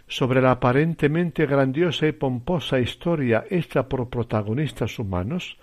Sobre 0.07 0.41
la 0.41 0.51
aparentemente 0.51 1.45
grandiosa 1.45 2.07
y 2.07 2.13
pomposa 2.13 2.79
historia 2.79 3.45
hecha 3.49 3.87
por 3.87 4.09
protagonistas 4.09 4.99
humanos, 4.99 5.57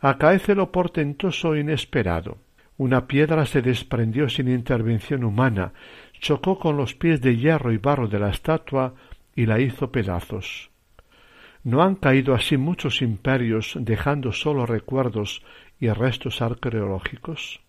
acaece 0.00 0.54
lo 0.54 0.72
portentoso 0.72 1.54
e 1.54 1.60
inesperado. 1.60 2.38
Una 2.76 3.06
piedra 3.06 3.44
se 3.44 3.60
desprendió 3.60 4.28
sin 4.28 4.48
intervención 4.48 5.24
humana, 5.24 5.72
chocó 6.18 6.58
con 6.58 6.76
los 6.76 6.94
pies 6.94 7.20
de 7.20 7.36
hierro 7.36 7.72
y 7.72 7.76
barro 7.76 8.08
de 8.08 8.18
la 8.18 8.30
estatua 8.30 8.94
y 9.36 9.46
la 9.46 9.60
hizo 9.60 9.92
pedazos. 9.92 10.70
¿No 11.62 11.82
han 11.82 11.96
caído 11.96 12.34
así 12.34 12.56
muchos 12.56 13.02
imperios 13.02 13.76
dejando 13.78 14.32
sólo 14.32 14.64
recuerdos 14.64 15.42
y 15.78 15.90
restos 15.90 16.40
arqueológicos? 16.40 17.60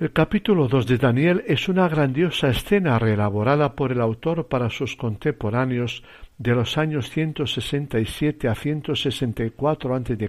El 0.00 0.12
capítulo 0.12 0.66
2 0.66 0.86
de 0.86 0.98
Daniel 0.98 1.44
es 1.46 1.68
una 1.68 1.86
grandiosa 1.86 2.48
escena 2.48 2.98
reelaborada 2.98 3.76
por 3.76 3.92
el 3.92 4.00
autor 4.00 4.48
para 4.48 4.70
sus 4.70 4.96
contemporáneos 4.96 6.02
de 6.40 6.54
los 6.54 6.78
años 6.78 7.10
167 7.10 8.48
a 8.48 8.54
164 8.54 9.94
a.C., 9.94 10.28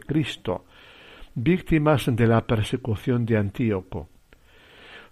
víctimas 1.36 2.14
de 2.14 2.28
la 2.28 2.46
persecución 2.46 3.26
de 3.26 3.38
Antíoco. 3.38 4.10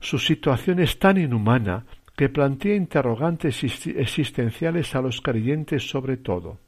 Su 0.02 0.20
situación 0.20 0.80
es 0.80 1.00
tan 1.00 1.18
inhumana 1.18 1.86
que 2.18 2.28
plantea 2.28 2.76
interrogantes 2.76 3.64
existenciales 3.64 4.94
a 4.94 5.02
los 5.02 5.22
creyentes 5.22 5.90
sobre 5.90 6.18
todo. 6.18 6.60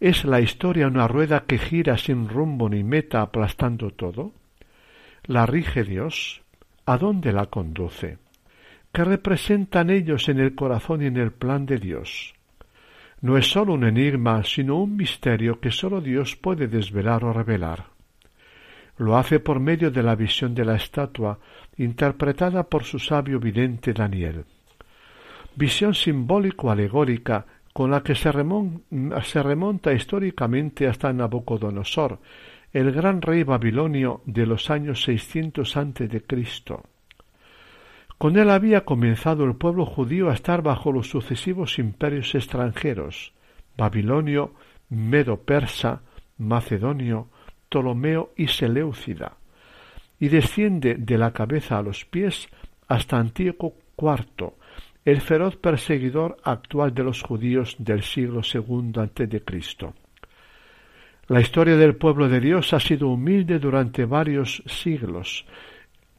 ¿Es 0.00 0.24
la 0.24 0.40
historia 0.40 0.88
una 0.88 1.06
rueda 1.06 1.44
que 1.46 1.58
gira 1.58 1.96
sin 1.98 2.28
rumbo 2.28 2.68
ni 2.68 2.82
meta 2.82 3.22
aplastando 3.22 3.92
todo? 3.92 4.32
¿La 5.26 5.46
rige 5.46 5.84
Dios? 5.84 6.42
¿A 6.86 6.98
dónde 6.98 7.32
la 7.32 7.46
conduce? 7.46 8.18
¿Qué 8.92 9.04
representan 9.04 9.90
ellos 9.90 10.28
en 10.28 10.40
el 10.40 10.56
corazón 10.56 11.02
y 11.02 11.06
en 11.06 11.18
el 11.18 11.30
plan 11.30 11.66
de 11.66 11.78
Dios? 11.78 12.34
No 13.22 13.38
es 13.38 13.50
sólo 13.50 13.74
un 13.74 13.84
enigma, 13.84 14.42
sino 14.42 14.78
un 14.78 14.96
misterio 14.96 15.60
que 15.60 15.70
sólo 15.70 16.00
Dios 16.00 16.36
puede 16.36 16.66
desvelar 16.66 17.24
o 17.24 17.32
revelar. 17.32 17.86
Lo 18.98 19.16
hace 19.16 19.38
por 19.38 19.60
medio 19.60 19.90
de 19.90 20.02
la 20.02 20.16
visión 20.16 20.54
de 20.54 20.64
la 20.64 20.74
estatua, 20.74 21.38
interpretada 21.76 22.64
por 22.64 22.82
su 22.84 22.98
sabio 22.98 23.38
vidente 23.38 23.92
Daniel. 23.92 24.44
Visión 25.54 25.94
simbólico-alegórica 25.94 27.46
con 27.72 27.90
la 27.90 28.02
que 28.02 28.14
se, 28.14 28.32
remonta 28.32 29.92
históricamente 29.92 30.88
hasta 30.88 31.12
Nabucodonosor, 31.12 32.18
el 32.72 32.90
gran 32.90 33.22
rey 33.22 33.44
babilonio 33.44 34.22
de 34.26 34.46
los 34.46 34.68
años 34.68 35.02
600 35.02 35.76
a.C. 35.76 36.22
Con 38.22 38.36
él 38.36 38.50
había 38.50 38.84
comenzado 38.84 39.44
el 39.44 39.56
pueblo 39.56 39.84
judío 39.84 40.30
a 40.30 40.34
estar 40.34 40.62
bajo 40.62 40.92
los 40.92 41.10
sucesivos 41.10 41.80
imperios 41.80 42.36
extranjeros 42.36 43.32
babilonio, 43.76 44.54
medo-persa, 44.90 46.02
macedonio, 46.38 47.26
ptolomeo 47.68 48.32
y 48.36 48.46
seleucida, 48.46 49.38
y 50.20 50.28
desciende 50.28 50.94
de 50.94 51.18
la 51.18 51.32
cabeza 51.32 51.78
a 51.78 51.82
los 51.82 52.04
pies 52.04 52.48
hasta 52.86 53.18
Antíoco 53.18 53.74
IV, 53.98 54.52
el 55.04 55.20
feroz 55.20 55.56
perseguidor 55.56 56.36
actual 56.44 56.94
de 56.94 57.02
los 57.02 57.22
judíos 57.22 57.74
del 57.80 58.04
siglo 58.04 58.42
II 58.54 58.92
a.C. 59.00 59.42
La 61.26 61.40
historia 61.40 61.76
del 61.76 61.96
pueblo 61.96 62.28
de 62.28 62.38
Dios 62.38 62.72
ha 62.72 62.78
sido 62.78 63.08
humilde 63.08 63.58
durante 63.58 64.04
varios 64.04 64.62
siglos, 64.66 65.44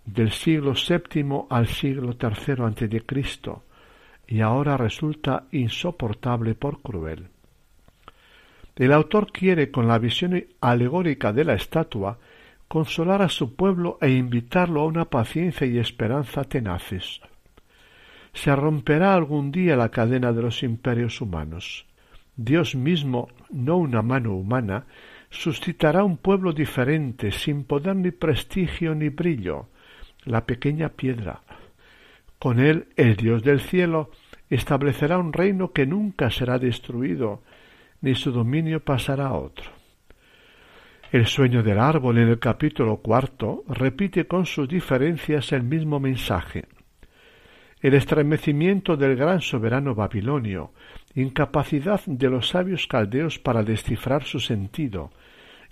del 0.05 0.31
siglo 0.31 0.73
VII 0.73 1.45
al 1.49 1.67
siglo 1.67 2.15
III 2.19 2.63
a.C., 2.63 3.61
y 4.25 4.41
ahora 4.41 4.77
resulta 4.77 5.47
insoportable 5.51 6.55
por 6.55 6.81
cruel. 6.81 7.27
El 8.75 8.91
autor 8.91 9.31
quiere, 9.31 9.69
con 9.69 9.87
la 9.87 9.99
visión 9.99 10.45
alegórica 10.61 11.31
de 11.31 11.43
la 11.43 11.53
estatua, 11.53 12.17
consolar 12.67 13.21
a 13.21 13.29
su 13.29 13.55
pueblo 13.55 13.99
e 14.01 14.09
invitarlo 14.09 14.81
a 14.81 14.85
una 14.85 15.05
paciencia 15.05 15.67
y 15.67 15.77
esperanza 15.77 16.43
tenaces. 16.43 17.21
Se 18.33 18.55
romperá 18.55 19.13
algún 19.13 19.51
día 19.51 19.75
la 19.75 19.89
cadena 19.89 20.33
de 20.33 20.41
los 20.41 20.63
imperios 20.63 21.21
humanos. 21.21 21.85
Dios 22.35 22.73
mismo, 22.73 23.29
no 23.51 23.77
una 23.77 24.01
mano 24.01 24.33
humana, 24.33 24.87
suscitará 25.29 26.03
un 26.03 26.17
pueblo 26.17 26.51
diferente, 26.51 27.31
sin 27.31 27.63
poder 27.63 27.95
ni 27.95 28.09
prestigio 28.09 28.95
ni 28.95 29.09
brillo, 29.09 29.67
la 30.25 30.45
pequeña 30.45 30.89
piedra. 30.89 31.41
Con 32.39 32.59
él 32.59 32.87
el 32.95 33.15
Dios 33.15 33.43
del 33.43 33.61
cielo 33.61 34.11
establecerá 34.49 35.17
un 35.17 35.33
reino 35.33 35.71
que 35.71 35.85
nunca 35.85 36.29
será 36.29 36.59
destruido, 36.59 37.41
ni 38.01 38.15
su 38.15 38.31
dominio 38.31 38.81
pasará 38.81 39.27
a 39.27 39.33
otro. 39.33 39.71
El 41.11 41.27
sueño 41.27 41.63
del 41.63 41.79
árbol 41.79 42.17
en 42.17 42.27
el 42.27 42.39
capítulo 42.39 42.97
cuarto 42.97 43.63
repite 43.67 44.25
con 44.25 44.45
sus 44.45 44.67
diferencias 44.67 45.51
el 45.51 45.63
mismo 45.63 45.99
mensaje. 45.99 46.65
El 47.81 47.93
estremecimiento 47.93 48.97
del 48.97 49.15
gran 49.15 49.41
soberano 49.41 49.93
babilonio, 49.93 50.71
incapacidad 51.15 52.01
de 52.05 52.29
los 52.29 52.49
sabios 52.49 52.87
caldeos 52.87 53.39
para 53.39 53.61
descifrar 53.61 54.23
su 54.23 54.39
sentido, 54.39 55.11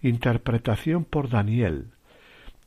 interpretación 0.02 1.06
por 1.06 1.30
Daniel. 1.30 1.88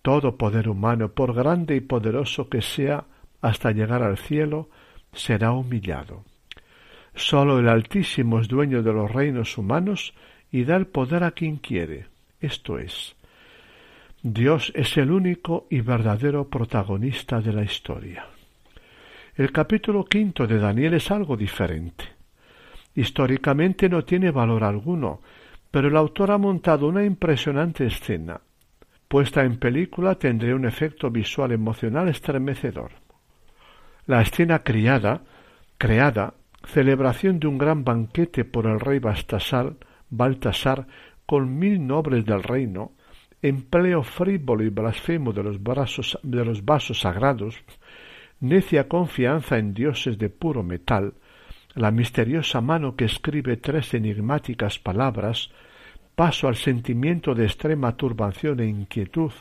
Todo 0.05 0.37
poder 0.37 0.69
humano, 0.69 1.13
por 1.13 1.33
grande 1.33 1.77
y 1.77 1.81
poderoso 1.81 2.51
que 2.51 2.61
sea, 2.61 3.07
hasta 3.41 3.71
llegar 3.71 4.03
al 4.03 4.19
cielo, 4.19 4.69
será 5.15 5.53
humillado. 5.53 6.25
Sólo 7.15 7.59
el 7.59 7.71
Altísimo 7.71 8.39
es 8.39 8.47
dueño 8.47 8.83
de 8.83 8.93
los 8.93 9.11
reinos 9.11 9.57
humanos 9.57 10.13
y 10.53 10.65
da 10.65 10.77
el 10.77 10.89
poder 10.89 11.25
a 11.25 11.31
quien 11.31 11.57
quiere. 11.57 12.09
Esto 12.39 12.79
es, 12.79 13.17
Dios 14.23 14.73
es 14.75 14.95
el 14.99 15.11
único 15.11 15.67
y 15.71 15.81
verdadero 15.81 16.51
protagonista 16.51 17.41
de 17.41 17.55
la 17.55 17.63
historia. 17.63 18.27
El 19.37 19.53
capítulo 19.53 20.05
quinto 20.05 20.47
de 20.47 20.59
Daniel 20.59 20.93
es 20.93 21.11
algo 21.11 21.35
diferente. 21.35 22.05
Históricamente 22.95 23.89
no 23.89 24.05
tiene 24.05 24.31
valor 24.31 24.65
alguno, 24.65 25.23
pero 25.71 25.89
el 25.89 25.97
autor 25.97 26.31
ha 26.31 26.37
montado 26.37 26.89
una 26.89 27.03
impresionante 27.03 27.87
escena. 27.87 28.39
Puesta 29.15 29.45
en 29.45 29.59
película 29.59 30.17
tendría 30.17 30.57
un 30.57 30.65
efecto 30.65 31.09
visual 31.09 31.53
emocional 31.53 32.09
estremecedor. 32.09 32.91
La 34.07 34.21
escena 34.21 34.65
criada, 34.65 35.23
creada, 35.79 36.35
celebración 36.65 37.39
de 37.39 37.47
un 37.47 37.57
gran 37.57 37.85
banquete 37.85 38.45
por 38.45 38.67
el 38.67 38.81
rey 38.81 38.99
Baltasar, 38.99 39.75
Baltasar 40.11 40.89
con 41.27 41.57
mil 41.57 41.87
nobles 41.87 42.25
del 42.25 42.43
reino, 42.43 42.95
empleo 43.41 44.03
frívolo 44.03 44.65
y 44.65 44.71
blasfemo 44.71 45.33
de 45.33 45.45
los, 45.45 46.19
de 46.25 46.45
los 46.45 46.65
vasos 46.65 46.99
sagrados, 46.99 47.55
necia 48.41 48.89
confianza 48.89 49.59
en 49.59 49.75
dioses 49.75 50.19
de 50.19 50.29
puro 50.29 50.65
metal, 50.65 51.15
la 51.77 51.93
misteriosa 51.93 52.61
mano 52.61 52.97
que 52.97 53.05
escribe 53.05 53.59
tres 53.59 53.95
enigmáticas 53.95 54.81
palabras, 54.81 55.53
paso 56.15 56.49
al 56.49 56.57
sentimiento 56.57 57.35
de 57.35 57.45
extrema 57.45 57.97
turbación 57.97 58.61
e 58.61 58.67
inquietud, 58.67 59.33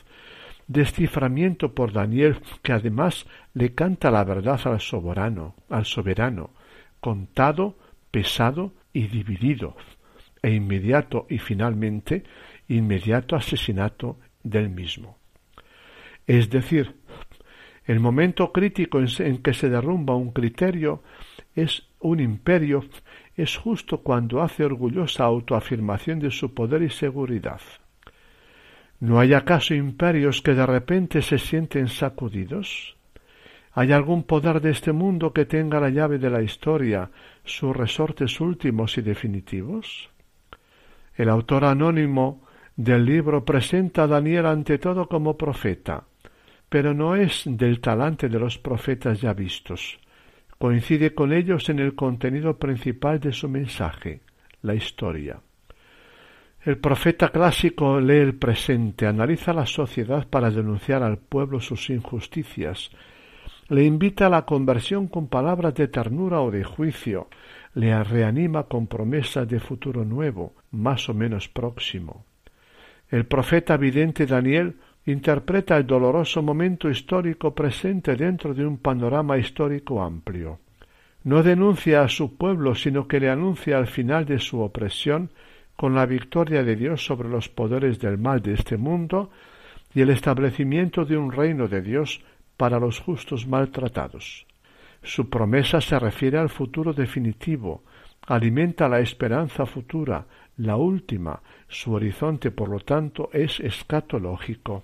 desciframiento 0.66 1.74
por 1.74 1.92
Daniel 1.92 2.38
que 2.62 2.72
además 2.72 3.26
le 3.52 3.74
canta 3.74 4.10
la 4.10 4.24
verdad 4.24 4.60
al 4.64 4.80
soberano, 4.80 5.54
al 5.68 5.84
soberano, 5.84 6.50
contado, 7.00 7.76
pesado 8.10 8.72
y 8.92 9.08
dividido, 9.08 9.76
e 10.42 10.52
inmediato 10.52 11.26
y 11.28 11.38
finalmente 11.38 12.24
inmediato 12.68 13.36
asesinato 13.36 14.18
del 14.42 14.68
mismo. 14.68 15.18
Es 16.26 16.50
decir, 16.50 16.94
el 17.84 18.00
momento 18.00 18.52
crítico 18.52 19.00
en 19.00 19.38
que 19.38 19.54
se 19.54 19.68
derrumba 19.68 20.16
un 20.16 20.32
criterio 20.32 21.02
es 21.54 21.86
un 22.00 22.20
imperio 22.20 22.84
es 23.36 23.56
justo 23.56 23.98
cuando 23.98 24.42
hace 24.42 24.64
orgullosa 24.64 25.24
autoafirmación 25.24 26.20
de 26.20 26.30
su 26.30 26.54
poder 26.54 26.82
y 26.82 26.90
seguridad. 26.90 27.60
¿No 29.00 29.18
hay 29.18 29.34
acaso 29.34 29.74
imperios 29.74 30.40
que 30.40 30.54
de 30.54 30.64
repente 30.64 31.20
se 31.20 31.38
sienten 31.38 31.88
sacudidos? 31.88 32.96
¿Hay 33.72 33.90
algún 33.90 34.22
poder 34.22 34.60
de 34.60 34.70
este 34.70 34.92
mundo 34.92 35.32
que 35.32 35.46
tenga 35.46 35.80
la 35.80 35.90
llave 35.90 36.18
de 36.18 36.30
la 36.30 36.42
historia, 36.42 37.10
sus 37.44 37.76
resortes 37.76 38.40
últimos 38.40 38.96
y 38.98 39.02
definitivos? 39.02 40.10
El 41.16 41.28
autor 41.28 41.64
anónimo 41.64 42.46
del 42.76 43.04
libro 43.04 43.44
presenta 43.44 44.04
a 44.04 44.06
Daniel 44.06 44.46
ante 44.46 44.78
todo 44.78 45.08
como 45.08 45.36
profeta, 45.36 46.04
pero 46.68 46.94
no 46.94 47.16
es 47.16 47.42
del 47.46 47.80
talante 47.80 48.28
de 48.28 48.38
los 48.38 48.58
profetas 48.58 49.20
ya 49.20 49.32
vistos. 49.32 49.98
Coincide 50.58 51.14
con 51.14 51.32
ellos 51.32 51.68
en 51.68 51.78
el 51.78 51.94
contenido 51.94 52.58
principal 52.58 53.20
de 53.20 53.32
su 53.32 53.48
mensaje, 53.48 54.20
la 54.62 54.74
historia. 54.74 55.40
El 56.62 56.78
profeta 56.78 57.28
clásico 57.28 58.00
lee 58.00 58.14
el 58.14 58.36
presente, 58.36 59.06
analiza 59.06 59.52
la 59.52 59.66
sociedad 59.66 60.26
para 60.28 60.50
denunciar 60.50 61.02
al 61.02 61.18
pueblo 61.18 61.60
sus 61.60 61.90
injusticias, 61.90 62.90
le 63.68 63.84
invita 63.84 64.26
a 64.26 64.30
la 64.30 64.44
conversión 64.44 65.08
con 65.08 65.28
palabras 65.28 65.74
de 65.74 65.88
ternura 65.88 66.40
o 66.40 66.50
de 66.50 66.64
juicio, 66.64 67.28
le 67.74 68.04
reanima 68.04 68.64
con 68.64 68.86
promesas 68.86 69.48
de 69.48 69.58
futuro 69.58 70.04
nuevo, 70.04 70.54
más 70.70 71.08
o 71.08 71.14
menos 71.14 71.48
próximo. 71.48 72.26
El 73.08 73.26
profeta 73.26 73.76
vidente 73.76 74.26
Daniel 74.26 74.76
interpreta 75.06 75.76
el 75.76 75.86
doloroso 75.86 76.42
momento 76.42 76.88
histórico 76.88 77.54
presente 77.54 78.16
dentro 78.16 78.54
de 78.54 78.66
un 78.66 78.78
panorama 78.78 79.36
histórico 79.36 80.02
amplio. 80.02 80.60
No 81.24 81.42
denuncia 81.42 82.02
a 82.02 82.08
su 82.08 82.36
pueblo, 82.36 82.74
sino 82.74 83.06
que 83.06 83.20
le 83.20 83.28
anuncia 83.28 83.76
al 83.76 83.86
final 83.86 84.24
de 84.24 84.38
su 84.38 84.60
opresión 84.60 85.30
con 85.76 85.94
la 85.94 86.06
victoria 86.06 86.62
de 86.62 86.76
Dios 86.76 87.04
sobre 87.04 87.28
los 87.28 87.48
poderes 87.48 87.98
del 87.98 88.18
mal 88.18 88.40
de 88.40 88.54
este 88.54 88.76
mundo 88.76 89.30
y 89.94 90.00
el 90.00 90.10
establecimiento 90.10 91.04
de 91.04 91.16
un 91.16 91.32
reino 91.32 91.68
de 91.68 91.82
Dios 91.82 92.22
para 92.56 92.78
los 92.78 93.00
justos 93.00 93.46
maltratados. 93.46 94.46
Su 95.02 95.28
promesa 95.28 95.80
se 95.80 95.98
refiere 95.98 96.38
al 96.38 96.48
futuro 96.48 96.94
definitivo, 96.94 97.82
alimenta 98.26 98.88
la 98.88 99.00
esperanza 99.00 99.66
futura, 99.66 100.24
la 100.56 100.76
última, 100.76 101.42
su 101.68 101.92
horizonte 101.92 102.50
por 102.50 102.68
lo 102.68 102.80
tanto 102.80 103.28
es 103.32 103.60
escatológico. 103.60 104.82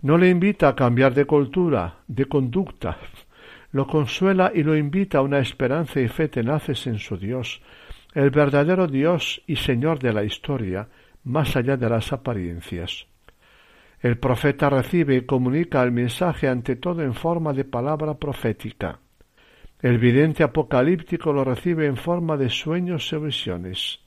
No 0.00 0.16
le 0.16 0.28
invita 0.28 0.68
a 0.68 0.76
cambiar 0.76 1.12
de 1.12 1.24
cultura, 1.24 1.96
de 2.06 2.26
conducta, 2.26 2.98
lo 3.72 3.86
consuela 3.86 4.52
y 4.54 4.62
lo 4.62 4.76
invita 4.76 5.18
a 5.18 5.22
una 5.22 5.40
esperanza 5.40 6.00
y 6.00 6.08
fe 6.08 6.28
tenaces 6.28 6.86
en 6.86 6.98
su 6.98 7.16
Dios, 7.16 7.60
el 8.14 8.30
verdadero 8.30 8.86
Dios 8.86 9.42
y 9.46 9.56
Señor 9.56 9.98
de 9.98 10.12
la 10.12 10.22
historia, 10.22 10.88
más 11.24 11.56
allá 11.56 11.76
de 11.76 11.90
las 11.90 12.12
apariencias. 12.12 13.06
El 14.00 14.18
profeta 14.18 14.70
recibe 14.70 15.16
y 15.16 15.26
comunica 15.26 15.82
el 15.82 15.90
mensaje 15.90 16.48
ante 16.48 16.76
todo 16.76 17.02
en 17.02 17.14
forma 17.14 17.52
de 17.52 17.64
palabra 17.64 18.14
profética. 18.14 19.00
El 19.82 19.98
vidente 19.98 20.44
apocalíptico 20.44 21.32
lo 21.32 21.42
recibe 21.42 21.86
en 21.86 21.96
forma 21.96 22.36
de 22.36 22.50
sueños 22.50 23.12
y 23.12 23.16
visiones, 23.16 24.00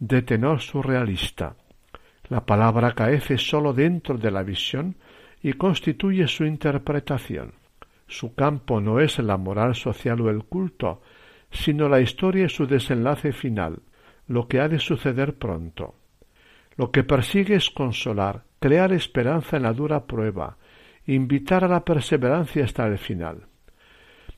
de 0.00 0.22
tenor 0.22 0.60
surrealista. 0.60 1.54
La 2.28 2.44
palabra 2.44 2.92
caece 2.92 3.38
sólo 3.38 3.72
dentro 3.72 4.18
de 4.18 4.30
la 4.30 4.42
visión 4.42 4.96
y 5.42 5.54
constituye 5.54 6.26
su 6.28 6.44
interpretación. 6.44 7.52
Su 8.06 8.34
campo 8.34 8.80
no 8.80 9.00
es 9.00 9.18
la 9.18 9.36
moral 9.36 9.74
social 9.74 10.20
o 10.20 10.30
el 10.30 10.44
culto, 10.44 11.00
sino 11.50 11.88
la 11.88 12.00
historia 12.00 12.46
y 12.46 12.48
su 12.48 12.66
desenlace 12.66 13.32
final, 13.32 13.80
lo 14.26 14.48
que 14.48 14.60
ha 14.60 14.68
de 14.68 14.78
suceder 14.78 15.34
pronto. 15.34 15.94
Lo 16.76 16.90
que 16.90 17.04
persigue 17.04 17.56
es 17.56 17.70
consolar, 17.70 18.44
crear 18.58 18.92
esperanza 18.92 19.56
en 19.56 19.64
la 19.64 19.72
dura 19.72 20.06
prueba, 20.06 20.56
invitar 21.06 21.64
a 21.64 21.68
la 21.68 21.84
perseverancia 21.84 22.64
hasta 22.64 22.86
el 22.86 22.98
final. 22.98 23.46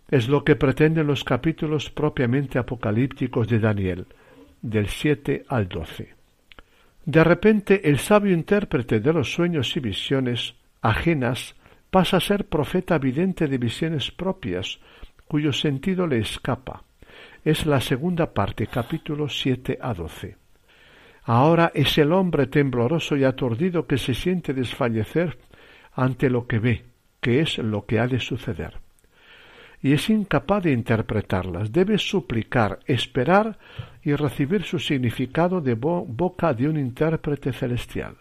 Es 0.08 0.28
lo 0.28 0.44
que 0.44 0.56
pretenden 0.56 1.06
los 1.06 1.24
capítulos 1.24 1.90
propiamente 1.90 2.58
apocalípticos 2.58 3.48
de 3.48 3.58
Daniel, 3.58 4.06
del 4.60 4.88
siete 4.88 5.44
al 5.48 5.68
doce. 5.68 6.14
De 7.04 7.24
repente 7.24 7.88
el 7.88 7.98
sabio 7.98 8.32
intérprete 8.32 9.00
de 9.00 9.12
los 9.12 9.32
sueños 9.32 9.76
y 9.76 9.80
visiones 9.80 10.54
ajenas, 10.82 11.54
pasa 11.90 12.18
a 12.18 12.20
ser 12.20 12.48
profeta 12.48 12.98
vidente 12.98 13.46
de 13.46 13.58
visiones 13.58 14.10
propias, 14.10 14.80
cuyo 15.26 15.52
sentido 15.52 16.06
le 16.06 16.18
escapa. 16.18 16.82
Es 17.44 17.64
la 17.64 17.80
segunda 17.80 18.34
parte, 18.34 18.66
capítulos 18.66 19.40
siete 19.40 19.78
a 19.80 19.94
doce. 19.94 20.36
Ahora 21.24 21.70
es 21.74 21.96
el 21.98 22.12
hombre 22.12 22.48
tembloroso 22.48 23.16
y 23.16 23.24
aturdido 23.24 23.86
que 23.86 23.96
se 23.96 24.12
siente 24.12 24.52
desfallecer 24.52 25.38
ante 25.94 26.28
lo 26.28 26.46
que 26.46 26.58
ve, 26.58 26.84
que 27.20 27.40
es 27.40 27.58
lo 27.58 27.86
que 27.86 28.00
ha 28.00 28.08
de 28.08 28.18
suceder. 28.18 28.80
Y 29.80 29.92
es 29.92 30.10
incapaz 30.10 30.64
de 30.64 30.72
interpretarlas, 30.72 31.72
debe 31.72 31.98
suplicar, 31.98 32.80
esperar 32.86 33.58
y 34.02 34.14
recibir 34.14 34.64
su 34.64 34.78
significado 34.78 35.60
de 35.60 35.74
boca 35.74 36.54
de 36.54 36.68
un 36.68 36.78
intérprete 36.78 37.52
celestial. 37.52 38.16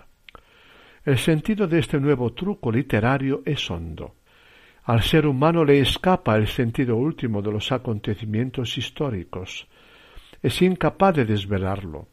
El 1.03 1.17
sentido 1.17 1.67
de 1.67 1.79
este 1.79 1.99
nuevo 1.99 2.31
truco 2.33 2.71
literario 2.71 3.41
es 3.43 3.71
hondo. 3.71 4.13
Al 4.83 5.01
ser 5.01 5.25
humano 5.25 5.65
le 5.65 5.79
escapa 5.79 6.35
el 6.35 6.45
sentido 6.45 6.95
último 6.95 7.41
de 7.41 7.51
los 7.51 7.71
acontecimientos 7.71 8.77
históricos. 8.77 9.67
Es 10.43 10.61
incapaz 10.61 11.15
de 11.15 11.25
desvelarlo. 11.25 12.07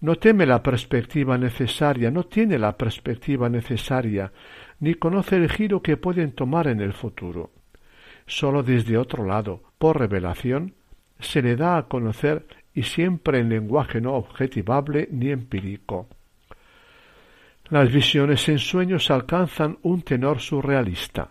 No 0.00 0.16
teme 0.16 0.44
la 0.44 0.62
perspectiva 0.62 1.38
necesaria, 1.38 2.10
no 2.10 2.24
tiene 2.24 2.58
la 2.58 2.76
perspectiva 2.76 3.48
necesaria, 3.48 4.30
ni 4.80 4.94
conoce 4.96 5.36
el 5.36 5.50
giro 5.50 5.80
que 5.80 5.96
pueden 5.96 6.32
tomar 6.32 6.66
en 6.66 6.82
el 6.82 6.92
futuro. 6.92 7.52
Sólo 8.26 8.62
desde 8.62 8.98
otro 8.98 9.24
lado, 9.24 9.62
por 9.78 9.98
revelación, 9.98 10.74
se 11.20 11.40
le 11.40 11.56
da 11.56 11.78
a 11.78 11.88
conocer 11.88 12.46
y 12.74 12.82
siempre 12.82 13.38
en 13.38 13.48
lenguaje 13.48 14.02
no 14.02 14.12
objetivable 14.12 15.08
ni 15.10 15.30
empírico. 15.30 16.08
Las 17.68 17.90
visiones 17.90 18.48
en 18.48 18.60
sueños 18.60 19.10
alcanzan 19.10 19.78
un 19.82 20.02
tenor 20.02 20.38
surrealista. 20.40 21.30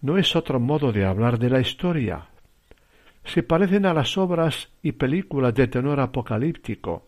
No 0.00 0.16
es 0.16 0.34
otro 0.34 0.58
modo 0.58 0.92
de 0.92 1.04
hablar 1.04 1.38
de 1.38 1.50
la 1.50 1.60
historia. 1.60 2.26
Se 3.24 3.42
parecen 3.42 3.84
a 3.84 3.92
las 3.92 4.16
obras 4.16 4.70
y 4.82 4.92
películas 4.92 5.54
de 5.54 5.68
tenor 5.68 6.00
apocalíptico, 6.00 7.06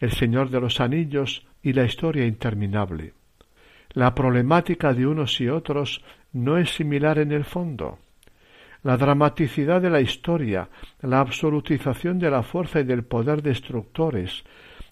El 0.00 0.12
Señor 0.12 0.48
de 0.48 0.60
los 0.60 0.80
Anillos 0.80 1.46
y 1.62 1.74
la 1.74 1.84
historia 1.84 2.24
interminable. 2.24 3.12
La 3.90 4.14
problemática 4.14 4.94
de 4.94 5.06
unos 5.06 5.38
y 5.42 5.48
otros 5.48 6.02
no 6.32 6.56
es 6.56 6.70
similar 6.70 7.18
en 7.18 7.32
el 7.32 7.44
fondo. 7.44 7.98
La 8.82 8.96
dramaticidad 8.96 9.82
de 9.82 9.90
la 9.90 10.00
historia, 10.00 10.70
la 11.02 11.20
absolutización 11.20 12.18
de 12.18 12.30
la 12.30 12.42
fuerza 12.42 12.80
y 12.80 12.84
del 12.84 13.04
poder 13.04 13.42
destructores, 13.42 14.42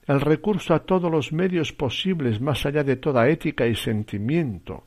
el 0.07 0.21
recurso 0.21 0.75
a 0.75 0.81
todos 0.81 1.11
los 1.11 1.33
medios 1.33 1.73
posibles 1.73 2.41
más 2.41 2.67
allá 2.67 2.83
de 2.83 2.97
toda 2.97 3.29
ética 3.29 3.67
y 3.67 3.75
sentimiento, 3.75 4.85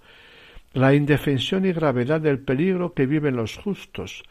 la 0.74 0.94
indefensión 0.94 1.66
y 1.66 1.72
gravedad 1.72 2.20
del 2.20 2.40
peligro 2.40 2.94
que 2.94 3.06
viven 3.06 3.38
los 3.38 3.58
justos, 3.58 4.24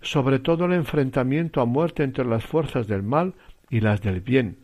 sobre 0.00 0.38
todo 0.38 0.64
el 0.64 0.72
enfrentamiento 0.72 1.60
a 1.60 1.66
muerte 1.66 2.02
entre 2.02 2.24
las 2.24 2.44
fuerzas 2.44 2.86
del 2.86 3.02
mal 3.02 3.34
y 3.68 3.80
las 3.80 4.00
del 4.00 4.20
bien, 4.20 4.58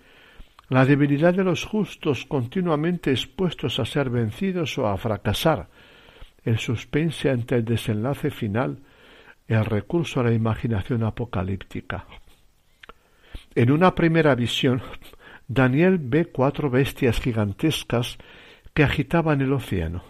la 0.70 0.84
debilidad 0.84 1.34
de 1.34 1.44
los 1.44 1.64
justos 1.64 2.24
continuamente 2.26 3.10
expuestos 3.10 3.78
a 3.78 3.84
ser 3.84 4.10
vencidos 4.10 4.76
o 4.78 4.86
a 4.86 4.96
fracasar, 4.96 5.68
el 6.44 6.58
suspense 6.58 7.30
ante 7.30 7.56
el 7.56 7.64
desenlace 7.64 8.30
final, 8.30 8.78
el 9.46 9.64
recurso 9.64 10.20
a 10.20 10.24
la 10.24 10.32
imaginación 10.32 11.04
apocalíptica. 11.04 12.06
En 13.54 13.70
una 13.70 13.94
primera 13.94 14.34
visión, 14.34 14.82
Daniel 15.50 15.98
ve 15.98 16.26
cuatro 16.26 16.68
bestias 16.68 17.20
gigantescas 17.20 18.18
que 18.74 18.84
agitaban 18.84 19.40
el 19.40 19.54
océano. 19.54 20.04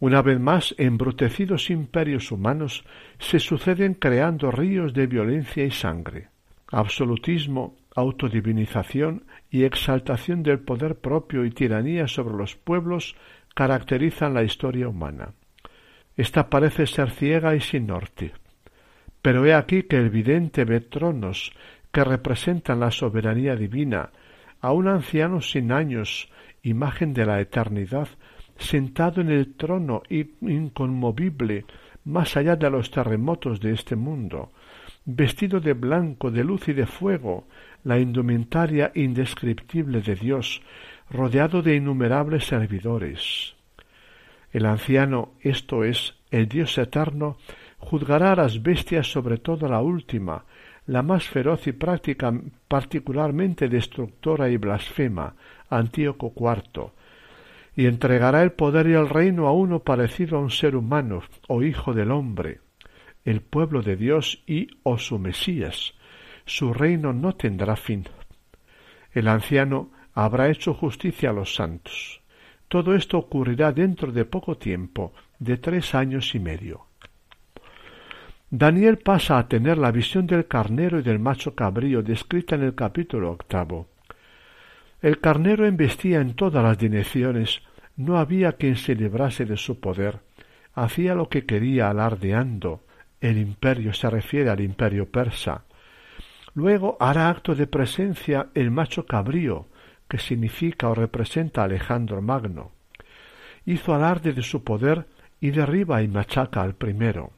Una 0.00 0.22
vez 0.22 0.40
más, 0.40 0.74
embrutecidos 0.78 1.68
imperios 1.68 2.32
humanos 2.32 2.82
se 3.18 3.38
suceden 3.38 3.92
creando 3.92 4.50
ríos 4.50 4.94
de 4.94 5.06
violencia 5.06 5.64
y 5.66 5.70
sangre. 5.70 6.30
Absolutismo, 6.68 7.76
autodivinización 7.94 9.26
y 9.50 9.64
exaltación 9.64 10.42
del 10.42 10.60
poder 10.60 10.96
propio 10.96 11.44
y 11.44 11.50
tiranía 11.50 12.08
sobre 12.08 12.34
los 12.34 12.56
pueblos 12.56 13.14
caracterizan 13.54 14.32
la 14.32 14.44
historia 14.44 14.88
humana. 14.88 15.34
Esta 16.16 16.48
parece 16.48 16.86
ser 16.86 17.10
ciega 17.10 17.54
y 17.54 17.60
sin 17.60 17.86
norte. 17.86 18.32
Pero 19.20 19.44
he 19.44 19.52
aquí 19.52 19.82
que 19.82 19.98
el 19.98 20.08
vidente 20.08 20.64
ve 20.64 20.80
tronos 20.80 21.52
que 21.92 22.02
representan 22.02 22.80
la 22.80 22.90
soberanía 22.90 23.54
divina 23.54 24.10
a 24.62 24.72
un 24.72 24.88
anciano 24.88 25.40
sin 25.40 25.72
años, 25.72 26.30
imagen 26.62 27.12
de 27.12 27.26
la 27.26 27.40
eternidad, 27.40 28.08
sentado 28.56 29.20
en 29.20 29.30
el 29.30 29.54
trono 29.54 30.02
inconmovible, 30.08 31.66
más 32.04 32.36
allá 32.36 32.56
de 32.56 32.70
los 32.70 32.90
terremotos 32.90 33.60
de 33.60 33.72
este 33.72 33.96
mundo, 33.96 34.52
vestido 35.04 35.60
de 35.60 35.74
blanco, 35.74 36.30
de 36.30 36.44
luz 36.44 36.68
y 36.68 36.72
de 36.72 36.86
fuego, 36.86 37.48
la 37.82 37.98
indumentaria 37.98 38.92
indescriptible 38.94 40.00
de 40.00 40.14
Dios, 40.14 40.62
rodeado 41.10 41.60
de 41.60 41.74
innumerables 41.74 42.44
servidores. 42.44 43.54
El 44.52 44.66
anciano, 44.66 45.32
esto 45.40 45.82
es, 45.82 46.14
el 46.30 46.46
Dios 46.46 46.78
eterno, 46.78 47.36
juzgará 47.78 48.32
a 48.32 48.36
las 48.36 48.62
bestias 48.62 49.10
sobre 49.10 49.38
todo 49.38 49.68
la 49.68 49.80
última, 49.80 50.44
la 50.86 51.02
más 51.02 51.28
feroz 51.28 51.66
y 51.66 51.72
práctica, 51.72 52.32
particularmente 52.68 53.68
destructora 53.68 54.48
y 54.48 54.56
blasfema, 54.56 55.34
Antíoco 55.70 56.32
IV, 56.36 56.90
y 57.76 57.86
entregará 57.86 58.42
el 58.42 58.52
poder 58.52 58.88
y 58.88 58.92
el 58.94 59.08
reino 59.08 59.46
a 59.46 59.52
uno 59.52 59.80
parecido 59.80 60.36
a 60.36 60.40
un 60.40 60.50
ser 60.50 60.76
humano 60.76 61.22
o 61.48 61.62
hijo 61.62 61.94
del 61.94 62.10
hombre, 62.10 62.60
el 63.24 63.40
pueblo 63.40 63.82
de 63.82 63.96
Dios 63.96 64.42
y 64.46 64.68
o 64.82 64.98
su 64.98 65.18
Mesías. 65.18 65.94
Su 66.44 66.74
reino 66.74 67.12
no 67.12 67.34
tendrá 67.34 67.76
fin. 67.76 68.04
El 69.12 69.28
anciano 69.28 69.90
habrá 70.12 70.50
hecho 70.50 70.74
justicia 70.74 71.30
a 71.30 71.32
los 71.32 71.54
santos. 71.54 72.20
Todo 72.68 72.94
esto 72.94 73.18
ocurrirá 73.18 73.72
dentro 73.72 74.12
de 74.12 74.24
poco 74.24 74.56
tiempo, 74.56 75.12
de 75.38 75.56
tres 75.56 75.94
años 75.94 76.34
y 76.34 76.40
medio. 76.40 76.86
Daniel 78.54 78.98
pasa 78.98 79.38
a 79.38 79.48
tener 79.48 79.78
la 79.78 79.90
visión 79.90 80.26
del 80.26 80.46
carnero 80.46 80.98
y 80.98 81.02
del 81.02 81.18
macho 81.18 81.54
cabrío 81.54 82.02
descrita 82.02 82.54
en 82.54 82.64
el 82.64 82.74
capítulo 82.74 83.30
octavo. 83.30 83.88
El 85.00 85.20
carnero 85.20 85.64
embestía 85.64 86.20
en 86.20 86.34
todas 86.34 86.62
las 86.62 86.76
direcciones, 86.76 87.62
no 87.96 88.18
había 88.18 88.52
quien 88.52 88.76
se 88.76 88.94
librase 88.94 89.46
de 89.46 89.56
su 89.56 89.80
poder, 89.80 90.20
hacía 90.74 91.14
lo 91.14 91.30
que 91.30 91.46
quería 91.46 91.88
alardeando, 91.88 92.82
el 93.22 93.38
imperio 93.38 93.94
se 93.94 94.10
refiere 94.10 94.50
al 94.50 94.60
imperio 94.60 95.10
persa. 95.10 95.64
Luego 96.52 96.98
hará 97.00 97.30
acto 97.30 97.54
de 97.54 97.66
presencia 97.66 98.48
el 98.52 98.70
macho 98.70 99.06
cabrío, 99.06 99.68
que 100.06 100.18
significa 100.18 100.90
o 100.90 100.94
representa 100.94 101.62
a 101.62 101.64
Alejandro 101.64 102.20
Magno. 102.20 102.72
Hizo 103.64 103.94
alarde 103.94 104.34
de 104.34 104.42
su 104.42 104.62
poder 104.62 105.06
y 105.40 105.52
derriba 105.52 106.02
y 106.02 106.08
machaca 106.08 106.60
al 106.60 106.74
primero. 106.74 107.32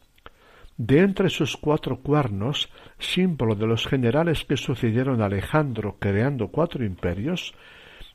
De 0.76 1.00
entre 1.00 1.28
sus 1.28 1.56
cuatro 1.56 1.98
cuernos, 2.00 2.68
símbolo 2.98 3.54
de 3.54 3.66
los 3.66 3.86
generales 3.86 4.44
que 4.44 4.56
sucedieron 4.56 5.22
a 5.22 5.26
Alejandro 5.26 5.96
creando 6.00 6.48
cuatro 6.48 6.84
imperios, 6.84 7.54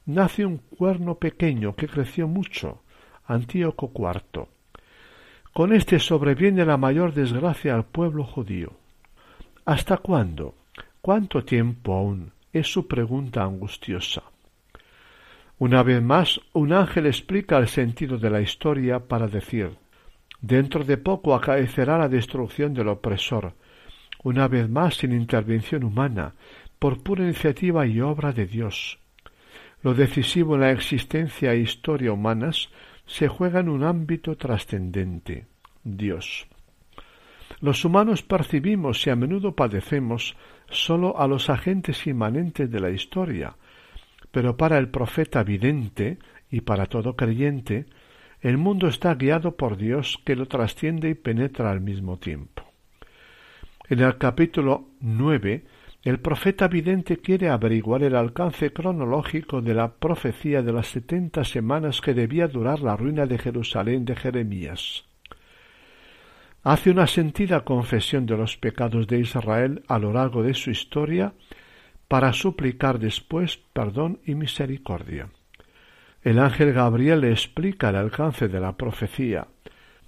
nace 0.06 0.46
un 0.46 0.58
cuerno 0.58 1.16
pequeño 1.16 1.76
que 1.76 1.88
creció 1.88 2.28
mucho, 2.28 2.82
Antíoco 3.26 3.92
IV. 3.96 4.48
Con 5.54 5.74
éste 5.74 6.00
sobreviene 6.00 6.66
la 6.66 6.78
mayor 6.78 7.14
desgracia 7.14 7.76
al 7.76 7.86
pueblo 7.86 8.24
judío. 8.26 8.74
¿Hasta 9.66 9.98
cuándo? 9.98 10.56
¿Cuánto 11.02 11.44
tiempo 11.46 11.94
aún? 11.96 12.32
es 12.52 12.68
su 12.72 12.88
pregunta 12.88 13.44
angustiosa. 13.44 14.24
Una 15.60 15.84
vez 15.84 16.02
más, 16.02 16.40
un 16.54 16.74
ángel 16.74 17.06
explica 17.06 17.58
el 17.58 17.68
sentido 17.68 18.18
de 18.18 18.30
la 18.30 18.42
historia 18.42 19.00
para 19.00 19.28
decir 19.28 19.78
Dentro 20.42 20.84
de 20.84 20.98
poco 20.98 21.36
acaecerá 21.36 21.98
la 21.98 22.08
destrucción 22.08 22.74
del 22.74 22.88
opresor, 22.88 23.54
una 24.24 24.48
vez 24.48 24.70
más 24.70 24.96
sin 24.96 25.12
intervención 25.12 25.84
humana, 25.84 26.34
por 26.80 27.04
pura 27.04 27.24
iniciativa 27.24 27.86
y 27.86 28.00
obra 28.00 28.32
de 28.32 28.46
Dios. 28.46 29.00
Lo 29.82 29.94
decisivo 29.94 30.56
en 30.56 30.62
la 30.62 30.72
existencia 30.72 31.54
e 31.54 31.60
historia 31.60 32.14
humanas 32.14 32.70
se 33.06 33.28
juega 33.28 33.60
en 33.60 33.70
un 33.70 33.84
ámbito 33.84 34.36
trascendente, 34.38 35.48
Dios. 35.84 36.48
Los 37.62 37.84
humanos 37.84 38.22
percibimos 38.24 39.06
y 39.08 39.10
a 39.10 39.16
menudo 39.16 39.56
padecemos 39.56 40.38
sólo 40.70 41.20
a 41.20 41.28
los 41.28 41.50
agentes 41.50 42.08
inmanentes 42.08 42.70
de 42.70 42.80
la 42.80 42.92
historia, 42.92 43.56
pero 44.32 44.56
para 44.56 44.78
el 44.78 44.90
profeta 44.90 45.44
vidente 45.44 46.20
y 46.52 46.62
para 46.62 46.86
todo 46.86 47.16
creyente, 47.16 47.86
el 48.42 48.58
mundo 48.58 48.88
está 48.88 49.14
guiado 49.16 49.56
por 49.56 49.78
Dios 49.78 50.20
que 50.26 50.36
lo 50.36 50.48
trasciende 50.48 51.10
y 51.10 51.14
penetra 51.14 51.72
al 51.72 51.82
mismo 51.82 52.18
tiempo. 52.18 52.64
En 53.90 54.00
el 54.00 54.18
capítulo 54.18 54.90
nueve 55.02 55.66
el 56.04 56.20
profeta 56.20 56.70
vidente 56.70 57.18
quiere 57.18 57.50
averiguar 57.50 58.04
el 58.04 58.16
alcance 58.16 58.72
cronológico 58.72 59.62
de 59.62 59.74
la 59.74 59.92
profecía 59.92 60.62
de 60.62 60.72
las 60.72 60.88
setenta 60.88 61.44
semanas 61.44 62.00
que 62.00 62.14
debía 62.14 62.48
durar 62.48 62.80
la 62.80 62.96
ruina 62.96 63.26
de 63.26 63.38
Jerusalén 63.38 64.06
de 64.06 64.16
Jeremías. 64.16 65.04
Hace 66.64 66.92
una 66.92 67.08
sentida 67.08 67.66
confesión 67.66 68.26
de 68.26 68.38
los 68.38 68.56
pecados 68.56 69.08
de 69.08 69.20
Israel 69.20 69.84
a 69.88 70.00
lo 70.00 70.14
largo 70.14 70.42
de 70.42 70.54
su 70.54 70.72
historia 70.72 71.34
para 72.08 72.32
suplicar 72.32 72.98
después 72.98 73.58
perdón 73.58 74.20
y 74.26 74.36
misericordia. 74.36 75.30
El 76.22 76.40
ángel 76.40 76.74
Gabriel 76.74 77.22
le 77.22 77.32
explica 77.32 77.90
el 77.90 77.96
alcance 77.96 78.48
de 78.50 78.60
la 78.60 78.76
profecía. 78.76 79.48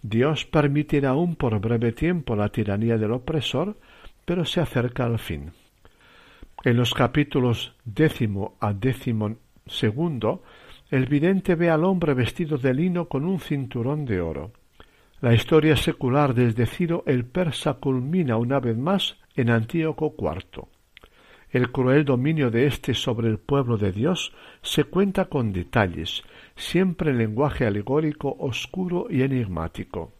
Dios 0.01 0.45
permitirá 0.45 1.09
aún 1.09 1.35
por 1.35 1.59
breve 1.59 1.93
tiempo 1.93 2.35
la 2.35 2.49
tiranía 2.49 2.97
del 2.97 3.11
opresor, 3.11 3.77
pero 4.25 4.43
se 4.43 4.59
acerca 4.59 5.05
al 5.05 5.19
fin. 5.19 5.51
En 6.63 6.77
los 6.77 6.93
capítulos 6.93 7.75
décimo 7.85 8.55
a 8.59 8.73
décimo 8.73 9.37
segundo, 9.65 10.43
el 10.89 11.05
vidente 11.05 11.55
ve 11.55 11.69
al 11.69 11.85
hombre 11.85 12.13
vestido 12.13 12.57
de 12.57 12.73
lino 12.73 13.07
con 13.07 13.23
un 13.23 13.39
cinturón 13.39 14.05
de 14.05 14.19
oro. 14.19 14.51
La 15.21 15.33
historia 15.33 15.77
secular 15.77 16.33
desde 16.33 16.65
Ciro 16.65 17.03
el 17.07 17.25
persa 17.25 17.75
culmina 17.75 18.37
una 18.37 18.59
vez 18.59 18.77
más 18.77 19.17
en 19.35 19.49
Antíoco 19.49 20.13
IV. 20.17 20.67
El 21.51 21.71
cruel 21.71 22.05
dominio 22.05 22.49
de 22.49 22.65
éste 22.65 22.93
sobre 22.93 23.27
el 23.27 23.37
pueblo 23.37 23.77
de 23.77 23.91
Dios 23.91 24.33
se 24.61 24.85
cuenta 24.85 25.25
con 25.25 25.51
detalles, 25.51 26.23
siempre 26.55 27.11
en 27.11 27.17
lenguaje 27.17 27.65
alegórico, 27.65 28.35
oscuro 28.39 29.07
y 29.09 29.21
enigmático. 29.21 30.13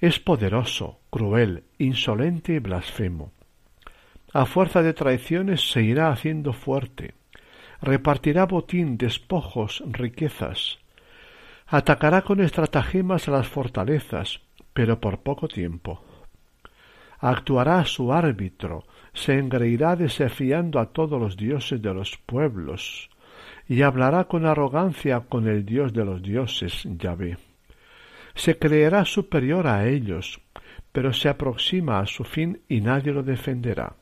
Es 0.00 0.18
poderoso, 0.18 0.98
cruel, 1.10 1.64
insolente 1.78 2.54
y 2.54 2.58
blasfemo. 2.58 3.32
A 4.32 4.46
fuerza 4.46 4.82
de 4.82 4.94
traiciones 4.94 5.70
se 5.70 5.82
irá 5.82 6.10
haciendo 6.10 6.54
fuerte. 6.54 7.12
Repartirá 7.82 8.46
botín, 8.46 8.96
despojos, 8.96 9.82
riquezas. 9.86 10.78
Atacará 11.66 12.22
con 12.22 12.40
estratagemas 12.40 13.28
a 13.28 13.32
las 13.32 13.46
fortalezas, 13.46 14.40
pero 14.72 15.00
por 15.00 15.20
poco 15.20 15.48
tiempo. 15.48 16.02
Actuará 17.18 17.84
su 17.84 18.12
árbitro, 18.12 18.84
se 19.12 19.38
engreirá 19.38 19.96
desafiando 19.96 20.78
a 20.78 20.86
todos 20.86 21.20
los 21.20 21.36
dioses 21.36 21.80
de 21.82 21.94
los 21.94 22.16
pueblos, 22.26 23.10
y 23.68 23.82
hablará 23.82 24.24
con 24.24 24.46
arrogancia 24.46 25.20
con 25.20 25.46
el 25.48 25.64
Dios 25.64 25.92
de 25.92 26.04
los 26.04 26.22
dioses, 26.22 26.82
Yahvé. 26.84 27.38
Se 28.34 28.58
creerá 28.58 29.04
superior 29.04 29.66
a 29.66 29.86
ellos, 29.88 30.40
pero 30.92 31.12
se 31.12 31.28
aproxima 31.28 32.00
a 32.00 32.06
su 32.06 32.24
fin 32.24 32.62
y 32.68 32.80
nadie 32.80 33.12
lo 33.12 33.22
defenderá. 33.22 33.94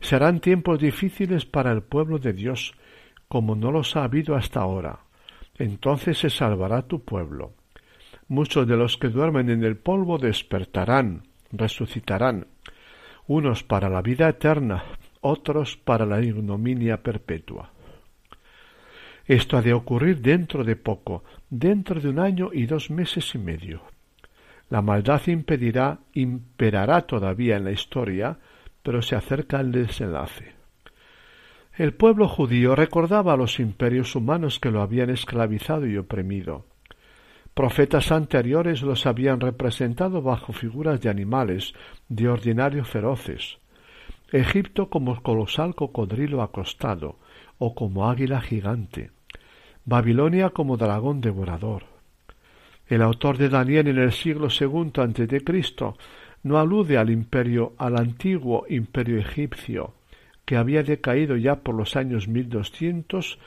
Serán 0.00 0.40
tiempos 0.40 0.78
difíciles 0.78 1.46
para 1.46 1.72
el 1.72 1.82
pueblo 1.82 2.18
de 2.18 2.32
Dios, 2.32 2.74
como 3.28 3.56
no 3.56 3.72
los 3.72 3.96
ha 3.96 4.04
habido 4.04 4.36
hasta 4.36 4.60
ahora. 4.60 5.00
Entonces 5.58 6.18
se 6.18 6.30
salvará 6.30 6.82
tu 6.82 7.02
pueblo. 7.04 7.54
Muchos 8.28 8.66
de 8.66 8.76
los 8.76 8.98
que 8.98 9.08
duermen 9.08 9.50
en 9.50 9.64
el 9.64 9.76
polvo 9.76 10.18
despertarán, 10.18 11.22
resucitarán, 11.52 12.46
unos 13.28 13.62
para 13.62 13.88
la 13.88 14.02
vida 14.02 14.28
eterna, 14.28 14.84
otros 15.20 15.76
para 15.76 16.06
la 16.06 16.22
ignominia 16.22 17.02
perpetua. 17.02 17.70
Esto 19.26 19.56
ha 19.56 19.62
de 19.62 19.72
ocurrir 19.72 20.20
dentro 20.20 20.62
de 20.62 20.76
poco, 20.76 21.24
dentro 21.50 22.00
de 22.00 22.08
un 22.08 22.20
año 22.20 22.50
y 22.52 22.66
dos 22.66 22.90
meses 22.90 23.34
y 23.34 23.38
medio. 23.38 23.82
La 24.70 24.82
maldad 24.82 25.20
impedirá, 25.26 25.98
imperará 26.14 27.02
todavía 27.02 27.56
en 27.56 27.64
la 27.64 27.72
historia, 27.72 28.38
pero 28.82 29.02
se 29.02 29.16
acerca 29.16 29.60
el 29.60 29.72
desenlace. 29.72 30.54
El 31.76 31.92
pueblo 31.92 32.28
judío 32.28 32.74
recordaba 32.74 33.34
a 33.34 33.36
los 33.36 33.58
imperios 33.60 34.14
humanos 34.14 34.60
que 34.60 34.70
lo 34.70 34.80
habían 34.80 35.10
esclavizado 35.10 35.86
y 35.86 35.98
oprimido. 35.98 36.64
Profetas 37.56 38.12
anteriores 38.12 38.82
los 38.82 39.06
habían 39.06 39.40
representado 39.40 40.20
bajo 40.20 40.52
figuras 40.52 41.00
de 41.00 41.08
animales, 41.08 41.72
de 42.06 42.28
ordinario 42.28 42.84
feroces. 42.84 43.56
Egipto 44.30 44.90
como 44.90 45.22
colosal 45.22 45.74
cocodrilo 45.74 46.42
acostado, 46.42 47.16
o 47.56 47.74
como 47.74 48.10
águila 48.10 48.42
gigante. 48.42 49.10
Babilonia 49.86 50.50
como 50.50 50.76
dragón 50.76 51.22
devorador. 51.22 51.84
El 52.88 53.00
autor 53.00 53.38
de 53.38 53.48
Daniel 53.48 53.88
en 53.88 54.00
el 54.00 54.12
siglo 54.12 54.48
II 54.50 55.42
Cristo 55.42 55.96
no 56.42 56.58
alude 56.58 56.98
al 56.98 57.08
imperio, 57.08 57.72
al 57.78 57.96
antiguo 57.96 58.66
imperio 58.68 59.18
egipcio, 59.18 59.94
que 60.44 60.58
había 60.58 60.82
decaído 60.82 61.38
ya 61.38 61.56
por 61.56 61.74
los 61.74 61.96
años 61.96 62.28
1200, 62.28 63.38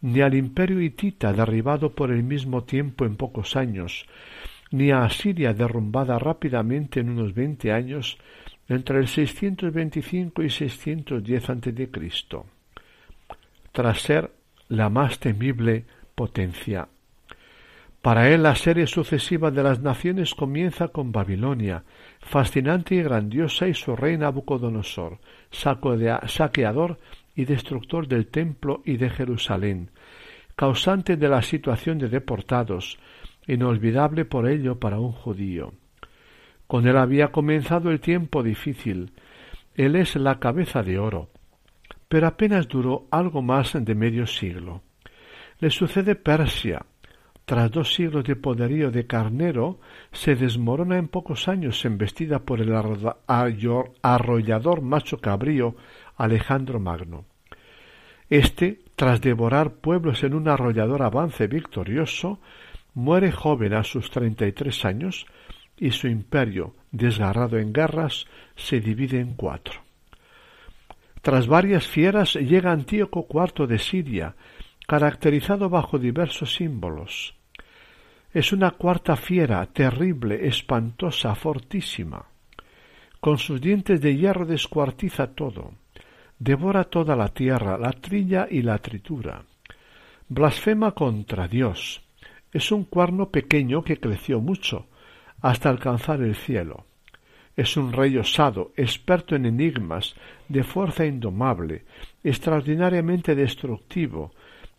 ni 0.00 0.20
al 0.20 0.34
imperio 0.34 0.80
hitita 0.80 1.32
derribado 1.32 1.94
por 1.94 2.10
el 2.10 2.22
mismo 2.22 2.64
tiempo 2.64 3.04
en 3.04 3.16
pocos 3.16 3.56
años, 3.56 4.06
ni 4.70 4.90
a 4.90 5.04
Asiria 5.04 5.54
derrumbada 5.54 6.18
rápidamente 6.18 7.00
en 7.00 7.10
unos 7.10 7.34
veinte 7.34 7.72
años 7.72 8.18
entre 8.68 8.98
el 8.98 9.08
625 9.08 10.42
y 10.42 10.50
610 10.50 11.50
a.C., 11.50 11.88
tras 13.72 14.00
ser 14.00 14.30
la 14.68 14.90
más 14.90 15.18
temible 15.18 15.86
potencia. 16.14 16.88
Para 18.02 18.28
él 18.28 18.42
la 18.44 18.54
serie 18.54 18.86
sucesiva 18.86 19.50
de 19.50 19.62
las 19.62 19.80
naciones 19.80 20.34
comienza 20.34 20.88
con 20.88 21.10
Babilonia, 21.10 21.82
fascinante 22.20 22.94
y 22.94 23.02
grandiosa, 23.02 23.66
y 23.66 23.74
su 23.74 23.96
rey 23.96 24.16
Nabucodonosor, 24.16 25.18
saqueador 25.50 26.98
y 27.38 27.44
destructor 27.44 28.08
del 28.08 28.26
templo 28.26 28.82
y 28.84 28.96
de 28.96 29.10
Jerusalén, 29.10 29.92
causante 30.56 31.16
de 31.16 31.28
la 31.28 31.40
situación 31.40 31.96
de 31.96 32.08
deportados, 32.08 32.98
inolvidable 33.46 34.24
por 34.24 34.48
ello 34.48 34.80
para 34.80 34.98
un 34.98 35.12
judío. 35.12 35.72
Con 36.66 36.88
él 36.88 36.96
había 36.96 37.28
comenzado 37.28 37.92
el 37.92 38.00
tiempo 38.00 38.42
difícil. 38.42 39.12
Él 39.76 39.94
es 39.94 40.16
la 40.16 40.40
cabeza 40.40 40.82
de 40.82 40.98
oro. 40.98 41.28
Pero 42.08 42.26
apenas 42.26 42.66
duró 42.66 43.06
algo 43.12 43.40
más 43.40 43.72
de 43.72 43.94
medio 43.94 44.26
siglo. 44.26 44.82
Le 45.60 45.70
sucede 45.70 46.16
Persia, 46.16 46.86
tras 47.44 47.70
dos 47.70 47.94
siglos 47.94 48.24
de 48.24 48.34
poderío 48.34 48.90
de 48.90 49.06
carnero, 49.06 49.78
se 50.10 50.34
desmorona 50.34 50.98
en 50.98 51.06
pocos 51.06 51.46
años 51.46 51.84
embestida 51.84 52.40
por 52.40 52.60
el 52.60 52.74
arrollador 54.02 54.82
macho 54.82 55.18
cabrío 55.18 55.76
Alejandro 56.16 56.80
Magno. 56.80 57.27
Este, 58.30 58.80
tras 58.96 59.20
devorar 59.20 59.74
pueblos 59.74 60.22
en 60.22 60.34
un 60.34 60.48
arrollador 60.48 61.02
avance 61.02 61.46
victorioso, 61.46 62.40
muere 62.94 63.32
joven 63.32 63.74
a 63.74 63.84
sus 63.84 64.10
treinta 64.10 64.46
y 64.46 64.52
tres 64.52 64.84
años 64.84 65.26
y 65.76 65.92
su 65.92 66.08
imperio, 66.08 66.74
desgarrado 66.90 67.58
en 67.58 67.72
guerras, 67.72 68.26
se 68.56 68.80
divide 68.80 69.20
en 69.20 69.34
cuatro. 69.34 69.80
Tras 71.22 71.46
varias 71.46 71.86
fieras 71.86 72.34
llega 72.34 72.72
Antíoco 72.72 73.26
IV 73.30 73.66
de 73.66 73.78
Siria, 73.78 74.34
caracterizado 74.86 75.68
bajo 75.68 75.98
diversos 75.98 76.54
símbolos. 76.54 77.34
Es 78.32 78.52
una 78.52 78.72
cuarta 78.72 79.16
fiera, 79.16 79.64
terrible, 79.66 80.46
espantosa, 80.46 81.34
fortísima. 81.34 82.26
Con 83.20 83.38
sus 83.38 83.60
dientes 83.60 84.00
de 84.00 84.16
hierro 84.16 84.46
descuartiza 84.46 85.34
todo, 85.34 85.72
devora 86.38 86.84
toda 86.84 87.16
la 87.16 87.28
tierra, 87.28 87.78
la 87.78 87.92
trilla 87.92 88.46
y 88.50 88.62
la 88.62 88.78
tritura. 88.78 89.42
Blasfema 90.28 90.92
contra 90.92 91.48
Dios. 91.48 92.02
Es 92.52 92.72
un 92.72 92.84
cuerno 92.84 93.30
pequeño 93.30 93.82
que 93.82 93.98
creció 93.98 94.40
mucho, 94.40 94.86
hasta 95.40 95.68
alcanzar 95.68 96.22
el 96.22 96.34
cielo. 96.34 96.86
Es 97.56 97.76
un 97.76 97.92
rey 97.92 98.16
osado, 98.16 98.72
experto 98.76 99.34
en 99.34 99.46
enigmas, 99.46 100.14
de 100.48 100.62
fuerza 100.62 101.04
indomable, 101.04 101.84
extraordinariamente 102.22 103.34
destructivo, 103.34 104.32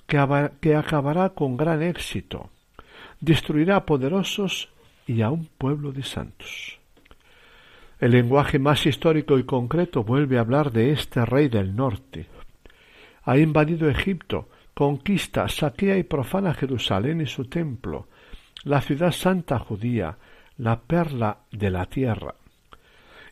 que, 0.08 0.76
acabará 0.76 1.30
con 1.30 1.58
gran 1.58 1.84
éxito 1.84 2.50
destruirá 3.19 3.86
poderosos 3.86 4.69
y 5.06 5.22
a 5.22 5.30
un 5.30 5.45
pueblo 5.45 5.91
de 5.91 6.04
santos. 6.04 6.79
El 7.99 8.12
lenguaje 8.12 8.59
más 8.59 8.85
histórico 8.85 9.38
y 9.38 9.43
concreto 9.43 10.03
vuelve 10.03 10.38
a 10.38 10.41
hablar 10.41 10.71
de 10.71 10.91
este 10.91 11.25
rey 11.25 11.49
del 11.49 11.75
norte. 11.75 12.27
Ha 13.23 13.38
invadido 13.38 13.89
Egipto, 13.89 14.47
conquista, 14.73 15.49
saquea 15.49 15.97
y 15.97 16.03
profana 16.03 16.53
Jerusalén 16.53 17.19
y 17.19 17.25
su 17.25 17.45
templo, 17.45 18.07
la 18.63 18.79
ciudad 18.79 19.12
santa 19.12 19.59
judía, 19.59 20.17
la 20.57 20.79
perla 20.79 21.39
de 21.51 21.69
la 21.69 21.85
tierra. 21.88 22.35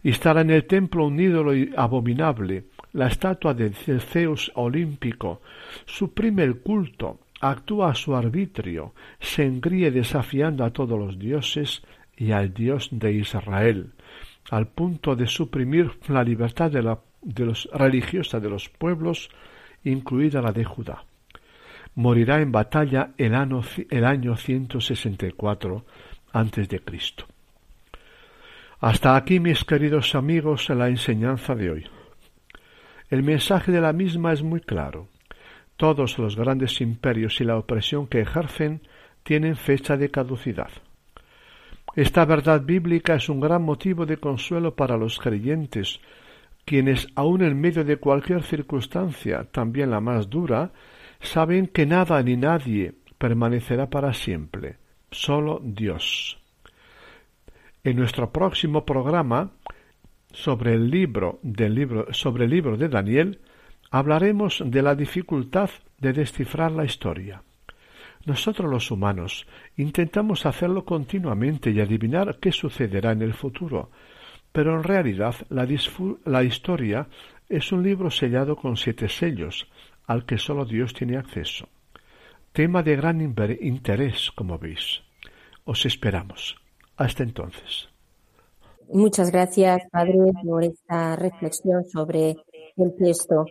Instala 0.03 0.41
en 0.41 0.49
el 0.49 0.65
templo 0.65 1.05
un 1.05 1.17
ídolo 1.17 1.53
abominable, 1.77 2.65
la 2.91 3.07
estatua 3.07 3.53
de 3.53 3.69
Zeus 3.71 4.51
olímpico, 4.55 5.41
suprime 5.85 6.43
el 6.43 6.59
culto, 6.59 7.19
actúa 7.39 7.91
a 7.91 7.95
su 7.95 8.15
arbitrio, 8.15 8.93
se 9.19 9.45
engríe 9.45 9.91
desafiando 9.91 10.65
a 10.65 10.71
todos 10.71 10.99
los 10.99 11.17
dioses 11.17 11.83
y 12.17 12.31
al 12.31 12.53
Dios 12.53 12.89
de 12.91 13.13
Israel, 13.13 13.91
al 14.49 14.67
punto 14.67 15.15
de 15.15 15.27
suprimir 15.27 15.91
la 16.07 16.23
libertad 16.23 16.71
de 16.71 16.81
la 16.81 16.99
de 17.21 17.45
los, 17.45 17.69
religiosa 17.73 18.39
de 18.39 18.49
los 18.49 18.69
pueblos, 18.69 19.29
incluida 19.83 20.41
la 20.41 20.51
de 20.51 20.63
Judá. 20.63 21.03
Morirá 21.95 22.41
en 22.41 22.51
batalla 22.51 23.11
el 23.17 23.35
año, 23.35 23.61
el 23.89 24.05
año 24.05 24.37
164 24.37 25.85
antes 26.31 26.69
de 26.69 26.79
Cristo. 26.79 27.25
Hasta 28.79 29.15
aquí, 29.15 29.39
mis 29.39 29.63
queridos 29.63 30.13
amigos, 30.13 30.69
la 30.69 30.87
enseñanza 30.87 31.55
de 31.55 31.71
hoy. 31.71 31.87
El 33.09 33.23
mensaje 33.23 33.71
de 33.71 33.81
la 33.81 33.93
misma 33.93 34.33
es 34.33 34.43
muy 34.43 34.61
claro. 34.61 35.07
Todos 35.77 36.19
los 36.19 36.35
grandes 36.35 36.79
imperios 36.81 37.41
y 37.41 37.43
la 37.43 37.57
opresión 37.57 38.07
que 38.07 38.21
ejercen 38.21 38.81
tienen 39.23 39.55
fecha 39.55 39.97
de 39.97 40.09
caducidad. 40.11 40.69
Esta 41.97 42.25
verdad 42.25 42.61
bíblica 42.61 43.15
es 43.15 43.27
un 43.27 43.39
gran 43.39 43.63
motivo 43.63 44.05
de 44.05 44.17
consuelo 44.17 44.75
para 44.75 44.97
los 44.97 45.17
creyentes, 45.17 45.99
quienes, 46.63 47.07
aun 47.15 47.41
en 47.41 47.59
medio 47.59 47.83
de 47.83 47.97
cualquier 47.97 48.43
circunstancia, 48.43 49.45
también 49.45 49.89
la 49.89 49.99
más 49.99 50.29
dura, 50.29 50.73
saben 51.19 51.65
que 51.65 51.87
nada 51.87 52.21
ni 52.21 52.37
nadie 52.37 52.93
permanecerá 53.17 53.89
para 53.89 54.13
siempre, 54.13 54.77
solo 55.09 55.59
Dios. 55.63 56.37
En 57.83 57.95
nuestro 57.95 58.31
próximo 58.31 58.85
programa 58.85 59.53
sobre 60.31 60.75
el 60.75 60.91
libro 60.91 61.39
sobre 62.11 62.45
el 62.45 62.51
libro 62.51 62.77
de 62.77 62.89
Daniel 62.89 63.39
hablaremos 63.89 64.61
de 64.63 64.83
la 64.83 64.93
dificultad 64.93 65.71
de 65.97 66.13
descifrar 66.13 66.73
la 66.73 66.85
historia. 66.85 67.41
Nosotros 68.27 68.69
los 68.69 68.91
humanos 68.91 69.47
intentamos 69.77 70.45
hacerlo 70.45 70.83
continuamente 70.83 71.71
y 71.71 71.79
adivinar 71.79 72.39
qué 72.41 72.51
sucederá 72.51 73.13
en 73.13 73.21
el 73.21 73.33
futuro, 73.33 73.89
pero 74.51 74.75
en 74.75 74.83
realidad 74.83 75.33
la, 75.47 75.65
la 76.25 76.43
historia 76.43 77.07
es 77.47 77.71
un 77.71 77.83
libro 77.83 78.11
sellado 78.11 78.57
con 78.57 78.75
siete 78.75 79.07
sellos, 79.07 79.69
al 80.07 80.25
que 80.25 80.37
solo 80.37 80.65
Dios 80.65 80.93
tiene 80.93 81.15
acceso. 81.15 81.69
Tema 82.51 82.83
de 82.83 82.97
gran 82.97 83.21
interés, 83.21 84.29
como 84.35 84.59
veis. 84.59 85.03
Os 85.63 85.85
esperamos. 85.85 86.57
Hasta 86.97 87.23
entonces. 87.23 87.87
Muchas 88.89 89.31
gracias, 89.31 89.83
Padre, 89.89 90.17
por 90.43 90.65
esta 90.65 91.15
reflexión 91.15 91.85
sobre 91.85 92.35
el 92.75 92.93
texto. 92.97 93.45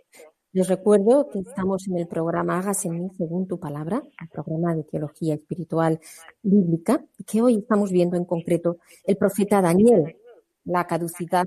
Les 0.56 0.68
recuerdo 0.68 1.28
que 1.28 1.40
estamos 1.40 1.86
en 1.86 1.98
el 1.98 2.08
programa 2.08 2.58
Hagas 2.58 2.86
en 2.86 2.92
mí 2.98 3.10
según 3.18 3.46
tu 3.46 3.60
palabra, 3.60 4.02
el 4.22 4.28
programa 4.30 4.74
de 4.74 4.84
teología 4.84 5.34
espiritual 5.34 6.00
bíblica, 6.42 7.04
que 7.26 7.42
hoy 7.42 7.58
estamos 7.58 7.92
viendo 7.92 8.16
en 8.16 8.24
concreto 8.24 8.78
el 9.04 9.18
profeta 9.18 9.60
Daniel, 9.60 10.16
la 10.64 10.86
caducidad 10.86 11.46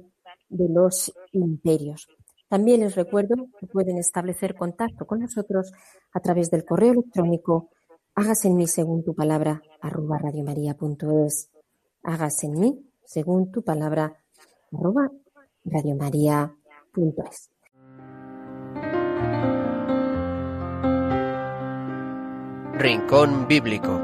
de 0.50 0.70
los 0.70 1.12
imperios. 1.32 2.08
También 2.50 2.82
les 2.82 2.96
recuerdo 2.96 3.48
que 3.60 3.66
pueden 3.66 3.98
establecer 3.98 4.54
contacto 4.54 5.08
con 5.08 5.22
nosotros 5.22 5.72
a 6.14 6.20
través 6.20 6.52
del 6.52 6.64
correo 6.64 6.92
electrónico 6.92 7.72
Hagas 8.14 8.46
en 8.46 8.58
mí 8.58 8.68
según 8.68 9.04
tu 9.04 9.16
palabra 9.16 9.60
arroba 9.82 10.20
radiomaria.es. 10.20 11.50
Hagas 12.04 12.44
en 12.44 12.60
mí 12.60 12.92
según 13.06 13.50
tu 13.50 13.64
palabra 13.64 14.16
arroba 14.72 15.10
radiomaria.es. 15.66 17.50
Rincón 22.80 23.46
Bíblico. 23.46 24.00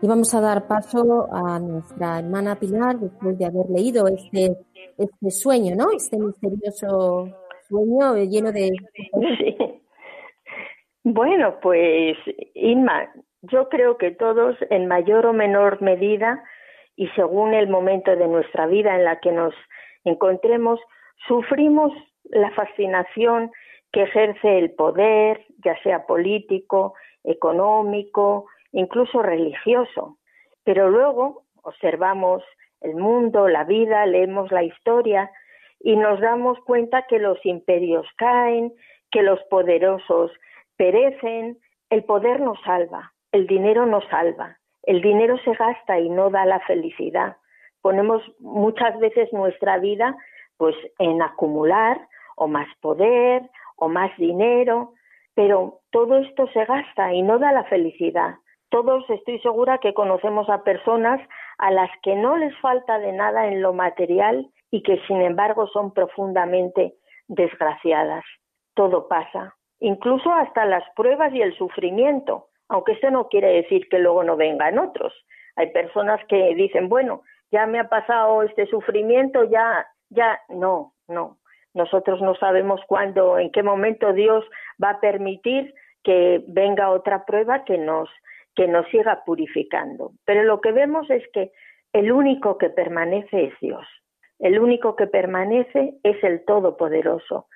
Y 0.00 0.06
vamos 0.06 0.32
a 0.32 0.40
dar 0.40 0.68
paso 0.68 1.26
a 1.32 1.58
nuestra 1.58 2.20
hermana 2.20 2.54
Pilar 2.54 3.00
después 3.00 3.36
de 3.36 3.46
haber 3.46 3.68
leído 3.68 4.06
este, 4.06 4.56
este 4.96 5.30
sueño, 5.32 5.74
¿no? 5.74 5.90
Este 5.90 6.16
misterioso 6.16 7.28
sueño 7.68 8.14
lleno 8.14 8.52
de... 8.52 8.70
Sí. 9.38 9.56
Bueno, 11.02 11.58
pues 11.60 12.16
Inma, 12.54 13.12
yo 13.42 13.68
creo 13.68 13.98
que 13.98 14.12
todos 14.12 14.56
en 14.70 14.86
mayor 14.86 15.26
o 15.26 15.32
menor 15.32 15.82
medida 15.82 16.44
y 16.94 17.08
según 17.16 17.54
el 17.54 17.68
momento 17.68 18.14
de 18.14 18.28
nuestra 18.28 18.68
vida 18.68 18.94
en 18.94 19.04
la 19.04 19.18
que 19.18 19.32
nos 19.32 19.52
encontremos, 20.04 20.78
sufrimos 21.26 21.92
la 22.24 22.52
fascinación 22.52 23.50
que 23.90 24.02
ejerce 24.02 24.58
el 24.58 24.70
poder, 24.72 25.44
ya 25.64 25.80
sea 25.82 26.06
político, 26.06 26.94
económico, 27.24 28.46
incluso 28.72 29.22
religioso. 29.22 30.18
Pero 30.64 30.90
luego 30.90 31.44
observamos 31.62 32.42
el 32.80 32.94
mundo, 32.94 33.48
la 33.48 33.64
vida, 33.64 34.06
leemos 34.06 34.50
la 34.52 34.62
historia 34.62 35.30
y 35.80 35.96
nos 35.96 36.20
damos 36.20 36.58
cuenta 36.60 37.06
que 37.08 37.18
los 37.18 37.44
imperios 37.44 38.06
caen, 38.16 38.72
que 39.10 39.22
los 39.22 39.40
poderosos 39.44 40.32
perecen, 40.76 41.58
el 41.90 42.04
poder 42.04 42.40
nos 42.40 42.60
salva, 42.62 43.12
el 43.32 43.46
dinero 43.46 43.86
nos 43.86 44.04
salva, 44.08 44.58
el 44.82 45.00
dinero 45.00 45.38
se 45.44 45.52
gasta 45.54 45.98
y 45.98 46.08
no 46.08 46.30
da 46.30 46.44
la 46.44 46.60
felicidad. 46.60 47.36
Ponemos 47.82 48.22
muchas 48.38 48.98
veces 48.98 49.32
nuestra 49.32 49.78
vida 49.78 50.16
pues 50.56 50.74
en 50.98 51.22
acumular 51.22 52.00
o 52.36 52.48
más 52.48 52.68
poder 52.80 53.48
o 53.76 53.88
más 53.88 54.10
dinero, 54.16 54.92
pero 55.38 55.82
todo 55.92 56.18
esto 56.18 56.48
se 56.48 56.64
gasta 56.64 57.12
y 57.12 57.22
no 57.22 57.38
da 57.38 57.52
la 57.52 57.62
felicidad. 57.62 58.34
Todos 58.70 59.08
estoy 59.08 59.38
segura 59.38 59.78
que 59.78 59.94
conocemos 59.94 60.50
a 60.50 60.64
personas 60.64 61.20
a 61.58 61.70
las 61.70 61.88
que 62.02 62.16
no 62.16 62.36
les 62.36 62.52
falta 62.58 62.98
de 62.98 63.12
nada 63.12 63.46
en 63.46 63.62
lo 63.62 63.72
material 63.72 64.50
y 64.72 64.82
que 64.82 65.00
sin 65.06 65.22
embargo 65.22 65.68
son 65.68 65.94
profundamente 65.94 66.94
desgraciadas. 67.28 68.24
Todo 68.74 69.06
pasa, 69.06 69.54
incluso 69.78 70.28
hasta 70.32 70.64
las 70.64 70.82
pruebas 70.96 71.32
y 71.32 71.40
el 71.40 71.56
sufrimiento, 71.56 72.48
aunque 72.68 72.94
esto 72.94 73.08
no 73.12 73.28
quiere 73.28 73.62
decir 73.62 73.88
que 73.88 74.00
luego 74.00 74.24
no 74.24 74.36
vengan 74.36 74.80
otros. 74.80 75.14
Hay 75.54 75.70
personas 75.70 76.18
que 76.28 76.52
dicen, 76.56 76.88
bueno, 76.88 77.22
ya 77.52 77.64
me 77.66 77.78
ha 77.78 77.88
pasado 77.88 78.42
este 78.42 78.66
sufrimiento, 78.66 79.44
ya, 79.44 79.86
ya, 80.10 80.40
no, 80.48 80.94
no. 81.06 81.37
Nosotros 81.74 82.20
no 82.20 82.34
sabemos 82.34 82.80
cuándo, 82.86 83.38
en 83.38 83.50
qué 83.52 83.62
momento 83.62 84.12
Dios 84.12 84.44
va 84.82 84.90
a 84.90 85.00
permitir 85.00 85.74
que 86.02 86.42
venga 86.48 86.90
otra 86.90 87.24
prueba 87.24 87.64
que 87.64 87.78
nos, 87.78 88.08
que 88.54 88.66
nos 88.66 88.86
siga 88.88 89.22
purificando. 89.24 90.12
Pero 90.24 90.42
lo 90.42 90.60
que 90.60 90.72
vemos 90.72 91.08
es 91.10 91.22
que 91.32 91.52
el 91.92 92.12
único 92.12 92.58
que 92.58 92.70
permanece 92.70 93.44
es 93.44 93.54
Dios. 93.60 93.86
El 94.38 94.58
único 94.60 94.94
que 94.96 95.06
permanece 95.06 95.94
es 96.02 96.22
el 96.22 96.44
Todopoderoso. 96.44 97.46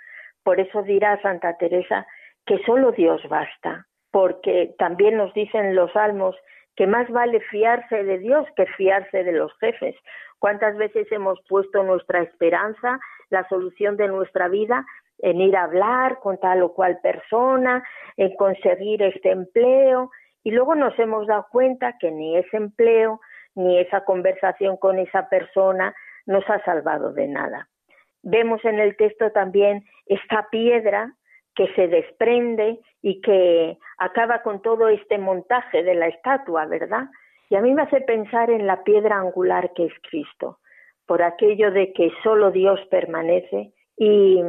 Por 0.43 0.59
eso 0.61 0.83
dirá 0.83 1.21
Santa 1.23 1.57
Teresa 1.57 2.07
que 2.45 2.59
solo 2.65 2.91
Dios 2.93 3.23
basta, 3.29 3.87
porque 4.11 4.75
también 4.79 5.17
nos 5.17 5.33
dicen 5.33 5.75
los 5.75 5.93
salmos 5.93 6.37
que 6.75 6.87
más 6.87 7.09
vale 7.11 7.41
fiarse 7.41 8.03
de 8.03 8.19
Dios 8.19 8.47
que 8.57 8.67
fiarse 8.67 9.23
de 9.23 9.33
los 9.33 9.57
jefes. 9.59 9.95
¿Cuántas 10.39 10.77
veces 10.77 11.07
hemos 11.13 11.39
puesto 11.49 11.85
nuestra 11.85 12.23
esperanza, 12.23 12.99
la 13.33 13.49
solución 13.49 13.97
de 13.97 14.09
nuestra 14.09 14.49
vida, 14.49 14.87
en 15.19 15.41
ir 15.41 15.57
a 15.57 15.65
hablar 15.65 16.19
con 16.21 16.39
tal 16.39 16.63
o 16.63 16.75
cual 16.75 17.01
persona, 17.03 17.83
en 18.17 18.37
conseguir 18.37 19.03
este 19.03 19.31
empleo, 19.31 20.11
y 20.45 20.51
luego 20.51 20.75
nos 20.75 20.97
hemos 20.99 21.27
dado 21.27 21.47
cuenta 21.51 21.97
que 21.99 22.11
ni 22.11 22.37
ese 22.37 22.57
empleo, 22.57 23.21
ni 23.55 23.79
esa 23.79 24.05
conversación 24.05 24.77
con 24.77 24.99
esa 24.99 25.29
persona 25.29 25.95
nos 26.27 26.49
ha 26.49 26.63
salvado 26.65 27.13
de 27.13 27.29
nada. 27.29 27.69
Vemos 28.23 28.65
en 28.65 28.79
el 28.79 28.97
texto 28.97 29.31
también 29.33 29.85
esta 30.07 30.49
piedra 30.51 31.13
que 31.55 31.73
se 31.75 31.89
desprende 31.89 32.81
y 33.03 33.21
que 33.21 33.79
acaba 33.99 34.43
con 34.43 34.63
todo 34.63 34.89
este 34.89 35.19
montaje 35.19 35.83
de 35.83 35.95
la 35.95 36.09
estatua, 36.09 36.67
¿verdad? 36.67 37.09
Y 37.51 37.57
a 37.57 37.61
mí 37.61 37.75
me 37.75 37.83
hace 37.83 38.01
pensar 38.01 38.51
en 38.51 38.67
la 38.67 38.83
piedra 38.85 39.19
angular 39.19 39.73
que 39.75 39.87
es 39.87 39.93
Cristo, 40.09 40.59
por 41.07 41.23
aquello 41.23 41.71
de 41.71 41.93
que 41.93 42.11
solo 42.23 42.51
Dios 42.51 42.81
permanece 42.91 43.73
y, 43.97 44.41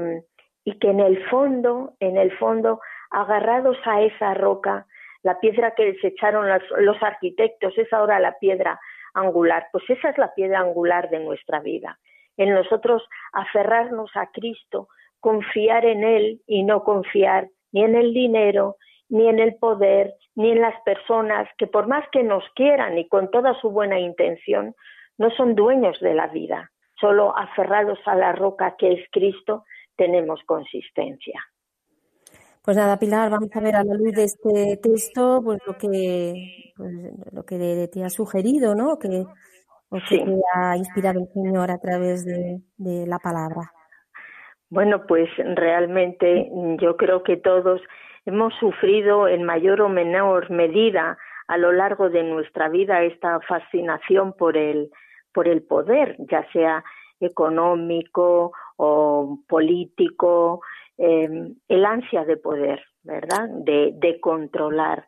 y 0.63 0.79
que 0.79 0.89
en 0.89 0.99
el 0.99 1.23
fondo, 1.29 1.93
en 1.99 2.17
el 2.17 2.35
fondo, 2.37 2.79
agarrados 3.09 3.77
a 3.85 4.01
esa 4.01 4.33
roca, 4.33 4.85
la 5.23 5.39
piedra 5.39 5.71
que 5.71 5.93
desecharon 5.93 6.47
los, 6.47 6.61
los 6.77 7.01
arquitectos 7.01 7.77
es 7.77 7.91
ahora 7.93 8.19
la 8.19 8.37
piedra 8.39 8.79
angular. 9.13 9.67
Pues 9.71 9.83
esa 9.89 10.09
es 10.09 10.17
la 10.17 10.33
piedra 10.33 10.59
angular 10.59 11.09
de 11.09 11.19
nuestra 11.19 11.59
vida. 11.59 11.97
En 12.37 12.53
nosotros 12.53 13.03
aferrarnos 13.31 14.11
a 14.15 14.27
Cristo, 14.31 14.87
confiar 15.19 15.85
en 15.85 16.03
Él 16.03 16.41
y 16.47 16.63
no 16.63 16.83
confiar 16.83 17.47
ni 17.71 17.83
en 17.83 17.95
el 17.95 18.13
dinero, 18.13 18.77
ni 19.09 19.29
en 19.29 19.39
el 19.39 19.55
poder, 19.55 20.13
ni 20.35 20.51
en 20.51 20.61
las 20.61 20.79
personas 20.81 21.47
que 21.57 21.67
por 21.67 21.87
más 21.87 22.05
que 22.11 22.23
nos 22.23 22.43
quieran 22.55 22.97
y 22.97 23.07
con 23.07 23.29
toda 23.31 23.53
su 23.61 23.69
buena 23.69 23.99
intención, 23.99 24.75
no 25.17 25.29
son 25.31 25.55
dueños 25.55 25.99
de 25.99 26.13
la 26.13 26.27
vida. 26.27 26.71
Solo 26.99 27.35
aferrados 27.37 27.99
a 28.05 28.15
la 28.15 28.31
roca 28.31 28.75
que 28.77 28.93
es 28.93 29.09
Cristo 29.11 29.63
tenemos 29.95 30.41
consistencia. 30.45 31.43
Pues 32.63 32.77
nada, 32.77 32.97
Pilar, 32.97 33.29
vamos 33.29 33.49
a 33.53 33.59
ver 33.59 33.75
a 33.75 33.83
la 33.83 33.93
luz 33.93 34.13
de 34.13 34.23
este 34.23 34.77
texto, 34.81 35.41
pues 35.43 35.59
lo 35.67 35.77
que, 35.77 36.71
pues, 36.77 36.93
lo 37.33 37.43
que 37.43 37.89
te 37.91 38.03
ha 38.03 38.09
sugerido, 38.09 38.73
¿no? 38.73 38.97
Que 38.97 39.25
o 39.89 39.97
qué 40.09 40.17
te 40.17 40.41
ha 40.55 40.77
inspirado 40.77 41.19
el 41.19 41.27
Señor 41.33 41.69
a 41.69 41.77
través 41.77 42.25
de, 42.25 42.61
de 42.77 43.05
la 43.05 43.19
palabra. 43.19 43.71
Bueno, 44.69 45.05
pues 45.05 45.29
realmente 45.55 46.49
yo 46.79 46.97
creo 46.97 47.21
que 47.21 47.37
todos 47.37 47.81
hemos 48.25 48.53
sufrido 48.55 49.27
en 49.27 49.43
mayor 49.43 49.81
o 49.81 49.89
menor 49.89 50.49
medida 50.49 51.17
a 51.47 51.57
lo 51.57 51.71
largo 51.71 52.09
de 52.09 52.23
nuestra 52.23 52.69
vida 52.69 53.03
esta 53.03 53.39
fascinación 53.41 54.33
por 54.33 54.57
el, 54.57 54.89
por 55.33 55.47
el 55.47 55.63
poder, 55.63 56.15
ya 56.19 56.45
sea 56.51 56.83
económico 57.19 58.51
o 58.77 59.39
político, 59.47 60.61
eh, 60.97 61.53
el 61.67 61.85
ansia 61.85 62.25
de 62.25 62.37
poder, 62.37 62.83
¿verdad? 63.03 63.49
De, 63.49 63.91
de 63.95 64.19
controlar. 64.19 65.05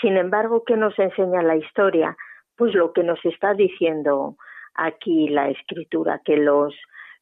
Sin 0.00 0.16
embargo, 0.16 0.64
¿qué 0.64 0.76
nos 0.76 0.98
enseña 0.98 1.42
la 1.42 1.56
historia? 1.56 2.16
Pues 2.56 2.74
lo 2.74 2.92
que 2.92 3.02
nos 3.02 3.24
está 3.24 3.54
diciendo 3.54 4.36
aquí 4.74 5.28
la 5.28 5.48
escritura, 5.50 6.20
que 6.24 6.36
los, 6.36 6.74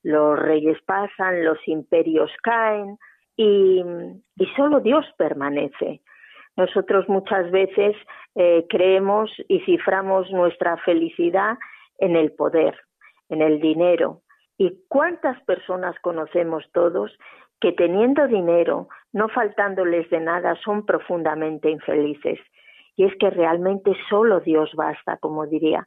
los 0.02 0.38
reyes 0.38 0.80
pasan, 0.86 1.44
los 1.44 1.58
imperios 1.66 2.30
caen 2.42 2.98
y, 3.36 3.82
y 4.36 4.46
solo 4.56 4.80
Dios 4.80 5.04
permanece. 5.16 6.00
Nosotros 6.56 7.08
muchas 7.08 7.50
veces 7.50 7.96
eh, 8.34 8.66
creemos 8.68 9.30
y 9.48 9.60
ciframos 9.60 10.30
nuestra 10.30 10.76
felicidad 10.78 11.58
en 11.98 12.16
el 12.16 12.32
poder, 12.32 12.76
en 13.28 13.42
el 13.42 13.60
dinero. 13.60 14.22
¿Y 14.56 14.78
cuántas 14.88 15.42
personas 15.44 15.98
conocemos 16.00 16.64
todos 16.72 17.16
que 17.60 17.72
teniendo 17.72 18.26
dinero, 18.26 18.88
no 19.12 19.28
faltándoles 19.28 20.08
de 20.10 20.20
nada, 20.20 20.54
son 20.64 20.86
profundamente 20.86 21.70
infelices? 21.70 22.38
Y 22.96 23.04
es 23.04 23.16
que 23.18 23.30
realmente 23.30 23.92
solo 24.08 24.40
Dios 24.40 24.70
basta, 24.74 25.16
como 25.18 25.46
diría, 25.46 25.86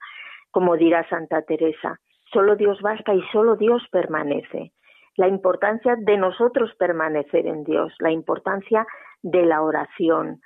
como 0.52 0.76
dirá 0.76 1.08
Santa 1.10 1.44
Teresa. 1.44 2.00
Solo 2.32 2.56
Dios 2.56 2.82
basta 2.82 3.14
y 3.14 3.22
solo 3.32 3.56
Dios 3.56 3.84
permanece. 3.92 4.72
La 5.16 5.28
importancia 5.28 5.96
de 5.96 6.18
nosotros 6.18 6.74
permanecer 6.80 7.46
en 7.46 7.64
Dios, 7.64 7.94
la 8.00 8.12
importancia 8.12 8.88
de 9.22 9.46
la 9.46 9.62
oración, 9.62 10.42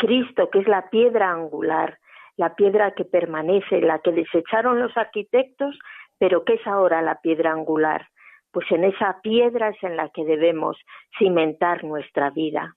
Cristo, 0.00 0.48
que 0.50 0.60
es 0.60 0.66
la 0.66 0.88
piedra 0.88 1.30
angular, 1.30 1.98
la 2.36 2.54
piedra 2.54 2.94
que 2.96 3.04
permanece, 3.04 3.82
la 3.82 3.98
que 3.98 4.12
desecharon 4.12 4.80
los 4.80 4.96
arquitectos, 4.96 5.78
pero 6.18 6.42
que 6.42 6.54
es 6.54 6.66
ahora 6.66 7.02
la 7.02 7.20
piedra 7.20 7.52
angular. 7.52 8.08
Pues 8.50 8.66
en 8.70 8.84
esa 8.84 9.20
piedra 9.22 9.68
es 9.68 9.76
en 9.82 9.96
la 9.96 10.08
que 10.08 10.24
debemos 10.24 10.76
cimentar 11.18 11.84
nuestra 11.84 12.30
vida. 12.30 12.74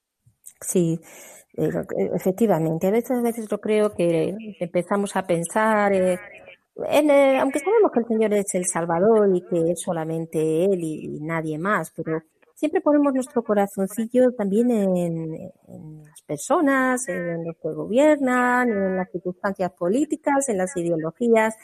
Sí, 0.60 0.98
eh, 1.56 1.70
efectivamente. 2.14 2.88
A 2.88 2.90
veces, 2.90 3.18
a 3.18 3.22
veces 3.22 3.48
yo 3.48 3.58
creo 3.58 3.94
que 3.94 4.34
empezamos 4.60 5.16
a 5.16 5.26
pensar, 5.26 5.94
eh, 5.94 6.18
en, 6.76 7.10
aunque 7.40 7.60
sabemos 7.60 7.90
que 7.90 8.00
el 8.00 8.06
Señor 8.06 8.34
es 8.34 8.54
el 8.54 8.66
Salvador 8.66 9.30
y 9.34 9.40
que 9.48 9.72
es 9.72 9.80
solamente 9.80 10.66
Él 10.66 10.80
y 10.82 11.20
nadie 11.22 11.58
más, 11.58 11.90
pero 11.96 12.20
siempre 12.64 12.80
ponemos 12.80 13.12
nuestro 13.12 13.42
corazoncillo 13.42 14.32
también 14.32 14.70
en, 14.70 15.52
las 16.02 16.22
personas, 16.22 17.06
en 17.10 17.44
los 17.44 17.56
que 17.56 17.68
gobiernan, 17.68 18.70
en 18.70 18.96
las 18.96 19.10
circunstancias 19.10 19.70
políticas, 19.72 20.48
en 20.48 20.56
las 20.56 20.74
ideologías. 20.74 21.54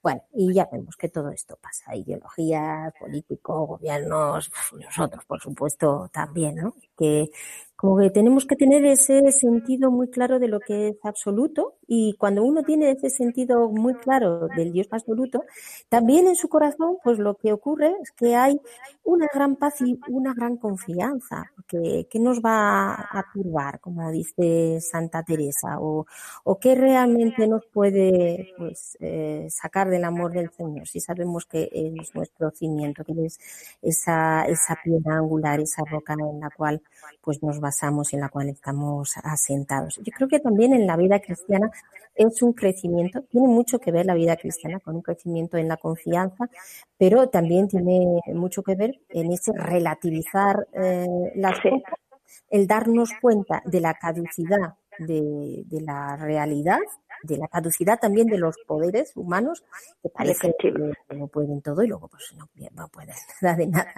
Bueno, 0.00 0.22
y 0.32 0.54
ya 0.54 0.68
vemos 0.70 0.94
que 0.96 1.08
todo 1.08 1.30
esto 1.30 1.58
pasa, 1.60 1.96
ideologías, 1.96 2.94
políticos, 3.00 3.66
gobiernos, 3.70 4.52
nosotros, 4.72 5.24
por 5.24 5.40
supuesto, 5.40 6.08
también, 6.12 6.54
¿no? 6.54 6.76
Que 6.96 7.28
como 7.74 7.98
que 7.98 8.10
tenemos 8.10 8.46
que 8.46 8.54
tener 8.54 8.84
ese 8.84 9.32
sentido 9.32 9.90
muy 9.90 10.10
claro 10.10 10.38
de 10.38 10.46
lo 10.46 10.60
que 10.60 10.90
es 10.90 10.96
absoluto 11.02 11.75
y 11.86 12.14
cuando 12.18 12.42
uno 12.42 12.62
tiene 12.62 12.90
ese 12.90 13.10
sentido 13.10 13.68
muy 13.70 13.94
claro 13.94 14.48
del 14.56 14.72
Dios 14.72 14.88
absoluto, 14.90 15.44
también 15.88 16.26
en 16.26 16.36
su 16.36 16.48
corazón, 16.48 16.96
pues 17.02 17.18
lo 17.18 17.34
que 17.36 17.52
ocurre 17.52 17.94
es 18.02 18.10
que 18.12 18.34
hay 18.34 18.60
una 19.04 19.28
gran 19.32 19.56
paz 19.56 19.80
y 19.80 19.98
una 20.08 20.34
gran 20.34 20.56
confianza 20.56 21.52
que, 21.68 22.06
que 22.10 22.18
nos 22.18 22.40
va 22.40 22.94
a 22.94 23.24
turbar, 23.32 23.80
como 23.80 24.10
dice 24.10 24.80
Santa 24.80 25.22
Teresa, 25.22 25.78
o, 25.80 26.06
o 26.44 26.58
que 26.58 26.74
realmente 26.74 27.46
nos 27.46 27.64
puede 27.66 28.52
pues, 28.58 28.96
eh, 29.00 29.46
sacar 29.50 29.88
del 29.88 30.04
amor 30.04 30.32
del 30.32 30.50
Señor, 30.50 30.88
si 30.88 31.00
sabemos 31.00 31.46
que 31.46 31.68
es 31.72 32.14
nuestro 32.14 32.50
cimiento, 32.50 33.04
que 33.04 33.12
es 33.24 33.38
esa, 33.82 34.44
esa 34.46 34.76
piedra 34.82 35.18
angular, 35.18 35.60
esa 35.60 35.82
roca 35.84 36.14
en 36.14 36.40
la 36.40 36.50
cual 36.50 36.82
pues 37.22 37.42
nos 37.42 37.60
basamos 37.60 38.12
y 38.12 38.16
en 38.16 38.22
la 38.22 38.28
cual 38.28 38.48
estamos 38.48 39.14
asentados. 39.22 40.00
Yo 40.02 40.12
creo 40.16 40.28
que 40.28 40.40
también 40.40 40.72
en 40.72 40.86
la 40.86 40.96
vida 40.96 41.20
cristiana 41.20 41.70
es 42.16 42.42
un 42.42 42.52
crecimiento, 42.52 43.22
tiene 43.22 43.48
mucho 43.48 43.78
que 43.78 43.92
ver 43.92 44.06
la 44.06 44.14
vida 44.14 44.36
cristiana 44.36 44.80
con 44.80 44.96
un 44.96 45.02
crecimiento 45.02 45.56
en 45.56 45.68
la 45.68 45.76
confianza, 45.76 46.48
pero 46.96 47.28
también 47.28 47.68
tiene 47.68 48.20
mucho 48.34 48.62
que 48.62 48.74
ver 48.74 49.00
en 49.10 49.32
ese 49.32 49.52
relativizar 49.52 50.66
eh, 50.72 51.06
las 51.34 51.60
cosas, 51.60 51.82
el 52.50 52.66
darnos 52.66 53.10
cuenta 53.20 53.62
de 53.64 53.80
la 53.80 53.94
caducidad 53.94 54.74
de, 54.98 55.62
de 55.66 55.80
la 55.82 56.16
realidad 56.16 56.78
de 57.22 57.36
la 57.38 57.48
caducidad 57.48 57.98
también 57.98 58.26
de 58.26 58.38
los 58.38 58.56
poderes 58.66 59.12
humanos, 59.16 59.64
que 60.02 60.08
parece 60.08 60.54
que 60.58 60.72
no 61.14 61.26
pueden 61.28 61.60
todo 61.62 61.82
y 61.82 61.88
luego 61.88 62.08
pues 62.08 62.34
no, 62.36 62.48
no 62.72 62.88
pueden 62.88 63.14
nada 63.42 63.56
de 63.56 63.66
nada, 63.66 63.94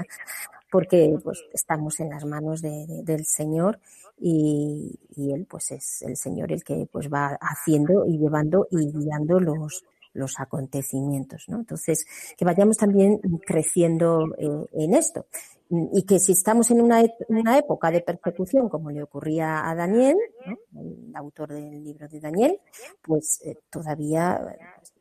porque 0.70 1.16
pues 1.22 1.44
estamos 1.52 2.00
en 2.00 2.10
las 2.10 2.24
manos 2.24 2.62
de, 2.62 2.86
de, 2.86 3.02
del 3.02 3.24
Señor 3.24 3.80
y, 4.18 4.98
y, 5.16 5.32
Él 5.32 5.46
pues 5.48 5.70
es 5.70 6.02
el 6.02 6.16
Señor 6.16 6.52
el 6.52 6.64
que 6.64 6.88
pues 6.90 7.08
va 7.12 7.38
haciendo 7.40 8.04
y 8.06 8.18
llevando 8.18 8.66
y 8.70 8.92
guiando 8.92 9.40
los, 9.40 9.84
los 10.12 10.38
acontecimientos, 10.40 11.44
¿no? 11.48 11.58
Entonces, 11.58 12.04
que 12.36 12.44
vayamos 12.44 12.76
también 12.76 13.18
creciendo 13.46 14.34
eh, 14.36 14.66
en 14.72 14.94
esto 14.94 15.26
y 15.70 16.02
que 16.04 16.18
si 16.18 16.32
estamos 16.32 16.70
en 16.70 16.80
una, 16.80 17.02
una, 17.28 17.58
época 17.58 17.90
de 17.90 18.00
persecución, 18.00 18.68
como 18.70 18.90
le 18.90 19.02
ocurría 19.02 19.68
a 19.68 19.74
Daniel, 19.74 20.16
el 20.74 21.12
autor 21.14 21.52
del 21.52 21.84
libro 21.84 22.08
de 22.08 22.20
Daniel, 22.20 22.58
pues 23.02 23.40
eh, 23.44 23.58
todavía 23.68 24.40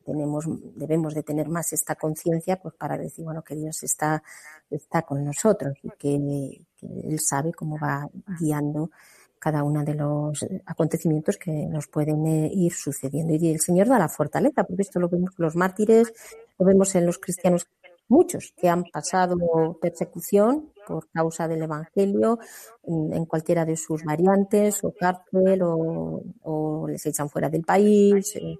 tenemos, 0.08 0.46
debemos 0.76 1.14
de 1.14 1.22
tener 1.22 1.50
más 1.50 1.74
esta 1.74 1.96
conciencia 1.96 2.56
pues 2.56 2.74
para 2.76 2.98
decir, 2.98 3.26
bueno, 3.26 3.44
que 3.44 3.56
Dios 3.56 3.84
está, 3.84 4.24
está 4.72 5.02
con 5.02 5.24
nosotros 5.26 5.78
y 5.84 5.90
que, 6.00 6.16
Él 6.16 7.20
sabe 7.20 7.52
cómo 7.52 7.78
va 7.78 8.08
guiando 8.40 8.90
cada 9.38 9.64
uno 9.64 9.84
de 9.84 9.96
los 9.96 10.46
acontecimientos 10.66 11.38
que 11.38 11.52
nos 11.52 11.88
pueden 11.88 12.26
eh, 12.26 12.50
ir 12.54 12.74
sucediendo. 12.74 13.34
Y 13.36 13.50
el 13.50 13.60
Señor 13.60 13.88
da 13.88 14.00
la 14.00 14.08
fortaleza, 14.08 14.64
porque 14.64 14.84
esto 14.84 15.00
lo 15.00 15.10
vemos 15.10 15.32
en 15.38 15.44
los 15.44 15.56
mártires, 15.56 16.14
lo 16.58 16.66
vemos 16.66 16.96
en 16.96 17.06
los 17.06 17.20
cristianos 17.20 17.68
muchos 18.08 18.54
que 18.56 18.70
han 18.70 18.86
pasado 18.86 19.36
persecución 19.82 20.72
por 20.88 21.10
causa 21.10 21.50
del 21.50 21.64
Evangelio 21.64 22.40
en, 22.86 23.26
cualquiera 23.26 23.66
de 23.66 23.76
sus 23.76 24.06
variantes, 24.06 24.82
o 24.84 24.94
cárcel, 24.98 25.62
o, 25.64 26.24
o 26.44 26.88
les 26.88 27.06
echan 27.06 27.30
fuera 27.30 27.50
del 27.50 27.64
país, 27.64 28.34
eh, 28.38 28.56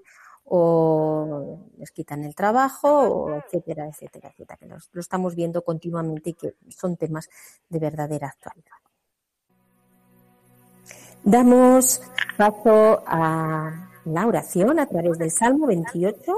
o 0.50 1.58
les 1.78 1.90
quitan 1.90 2.24
el 2.24 2.34
trabajo, 2.34 2.88
o 2.88 3.34
etcétera, 3.34 3.86
etcétera, 3.86 4.30
etcétera. 4.30 4.74
Los, 4.74 4.90
lo 4.92 5.00
estamos 5.00 5.34
viendo 5.34 5.62
continuamente 5.62 6.30
y 6.30 6.34
que 6.34 6.54
son 6.68 6.96
temas 6.96 7.28
de 7.68 7.78
verdadera 7.78 8.28
actualidad. 8.28 8.76
Damos 11.24 12.00
paso 12.36 13.02
a 13.06 13.90
la 14.04 14.26
oración 14.26 14.78
a 14.78 14.86
través 14.86 15.18
del 15.18 15.30
Salmo 15.30 15.66
28, 15.66 16.32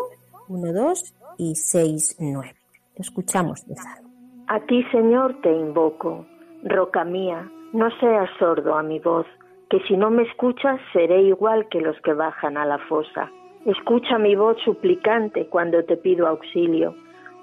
1, 0.48 0.72
2 0.72 1.14
y 1.38 1.54
6, 1.54 2.16
9. 2.18 2.54
Escuchamos 2.96 3.66
de 3.66 3.76
Salmo. 3.76 4.10
A 4.48 4.58
ti, 4.66 4.82
Señor, 4.90 5.40
te 5.42 5.52
invoco, 5.52 6.26
roca 6.64 7.04
mía, 7.04 7.48
no 7.72 7.88
seas 8.00 8.28
sordo 8.38 8.74
a 8.74 8.82
mi 8.82 8.98
voz, 8.98 9.26
que 9.68 9.78
si 9.86 9.96
no 9.96 10.10
me 10.10 10.24
escuchas 10.24 10.80
seré 10.92 11.22
igual 11.22 11.68
que 11.68 11.80
los 11.80 11.96
que 12.00 12.12
bajan 12.12 12.56
a 12.56 12.64
la 12.64 12.78
fosa. 12.88 13.30
Escucha 13.66 14.16
mi 14.16 14.34
voz 14.34 14.56
suplicante 14.64 15.46
cuando 15.48 15.84
te 15.84 15.98
pido 15.98 16.26
auxilio, 16.26 16.94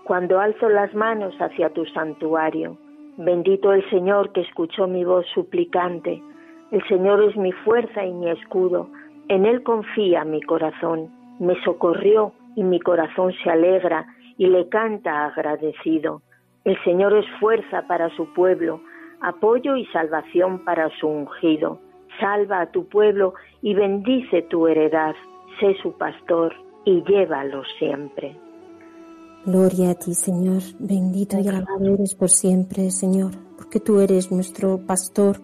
cuando 0.03 0.39
alzo 0.39 0.68
las 0.68 0.91
manos 0.95 1.36
hacia 1.39 1.70
tu 1.70 1.86
santuario. 1.86 2.76
Bendito 3.18 3.72
el 3.72 3.88
Señor 3.91 4.32
que 4.32 4.41
escuchó 4.41 4.88
mi 4.88 5.05
voz 5.05 5.28
suplicante. 5.36 6.20
El 6.72 6.84
Señor 6.88 7.22
es 7.22 7.38
mi 7.38 7.51
fuerza 7.51 8.03
y 8.03 8.11
mi 8.13 8.32
escudo. 8.32 8.89
En 9.28 9.45
Él 9.45 9.61
confía 9.61 10.24
mi 10.24 10.41
corazón. 10.41 11.11
Me 11.39 11.53
socorrió 11.61 12.34
y 12.55 12.63
mi 12.63 12.80
corazón 12.80 13.32
se 13.43 13.51
alegra 13.51 14.07
y 14.39 14.47
le 14.47 14.70
canta 14.70 15.28
agradecido. 15.28 16.24
El 16.63 16.84
Señor 16.84 17.15
es 17.15 17.26
fuerza 17.39 17.84
para 17.88 18.09
su 18.15 18.34
pueblo, 18.34 18.82
apoyo 19.22 19.76
y 19.76 19.86
salvación 19.88 20.65
para 20.65 20.89
su 20.99 21.07
ungido. 21.07 21.80
Salva 22.20 22.61
a 22.61 22.72
tu 22.72 22.88
pueblo 22.89 23.36
y 23.61 23.76
bendice 23.76 24.41
tu 24.41 24.68
heredad. 24.68 25.15
Sé 25.60 25.76
su 25.82 25.91
pastor 25.93 26.53
y 26.86 27.03
llévalo 27.03 27.64
siempre. 27.80 28.39
Gloria 29.45 29.91
a 29.91 29.95
ti, 29.95 30.14
Señor. 30.14 30.62
Bendito 30.80 31.39
y 31.39 31.47
alabado 31.47 31.93
eres 31.93 32.16
por 32.16 32.30
siempre, 32.30 32.91
Señor, 32.91 33.32
porque 33.55 33.80
tú 33.80 33.99
eres 33.99 34.32
nuestro 34.32 34.86
pastor. 34.86 35.38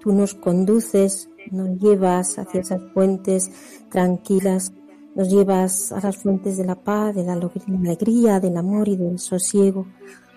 Tú 0.00 0.12
nos 0.12 0.34
conduces, 0.34 1.28
nos 1.50 1.78
llevas 1.78 2.38
hacia 2.38 2.60
esas 2.60 2.82
fuentes 2.92 3.86
tranquilas 3.90 4.72
nos 5.14 5.28
llevas 5.28 5.92
a 5.92 6.00
las 6.00 6.16
fuentes 6.16 6.56
de 6.56 6.64
la 6.64 6.76
paz, 6.76 7.14
de 7.14 7.24
la 7.24 7.32
alegría, 7.32 8.40
del 8.40 8.56
amor 8.56 8.88
y 8.88 8.96
del 8.96 9.18
sosiego. 9.18 9.86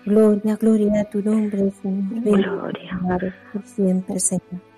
Gloria, 0.04 0.56
gloria 0.56 1.00
a 1.00 1.04
tu 1.04 1.22
nombre, 1.22 1.70
Señor. 1.70 2.22
Gloria. 2.22 3.34
Por 3.52 3.64
siempre, 3.64 4.18
Señor. 4.18 4.73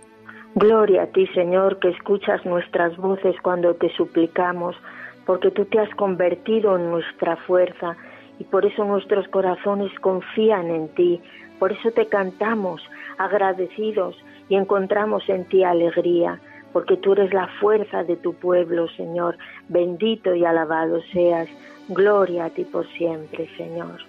Gloria 0.57 1.02
a 1.02 1.07
ti, 1.07 1.26
Señor, 1.28 1.78
que 1.80 1.90
escuchas 1.90 2.44
nuestras 2.44 2.96
voces 2.96 3.36
cuando 3.42 3.74
te 3.74 3.90
suplicamos, 3.90 4.74
porque 5.26 5.50
tú 5.50 5.66
te 5.66 5.78
has 5.78 5.94
convertido 5.96 6.76
en 6.76 6.90
nuestra 6.90 7.36
fuerza 7.36 7.96
y 8.38 8.44
por 8.44 8.64
eso 8.64 8.84
nuestros 8.84 9.28
corazones 9.28 9.92
confían 10.00 10.70
en 10.70 10.88
ti. 10.88 11.20
Por 11.59 11.72
eso 11.72 11.90
te 11.90 12.07
cantamos 12.07 12.82
agradecidos 13.18 14.16
y 14.48 14.57
encontramos 14.57 15.28
en 15.28 15.44
ti 15.44 15.62
alegría 15.62 16.40
porque 16.72 16.98
tú 16.98 17.12
eres 17.12 17.32
la 17.32 17.48
fuerza 17.61 18.04
de 18.04 18.16
tu 18.16 18.34
pueblo, 18.34 18.86
Señor. 18.98 19.38
Bendito 19.68 20.34
y 20.34 20.44
alabado 20.44 21.00
seas. 21.11 21.48
Gloria 21.88 22.46
a 22.46 22.50
ti 22.50 22.64
por 22.64 22.86
siempre, 22.98 23.48
Señor. 23.57 24.00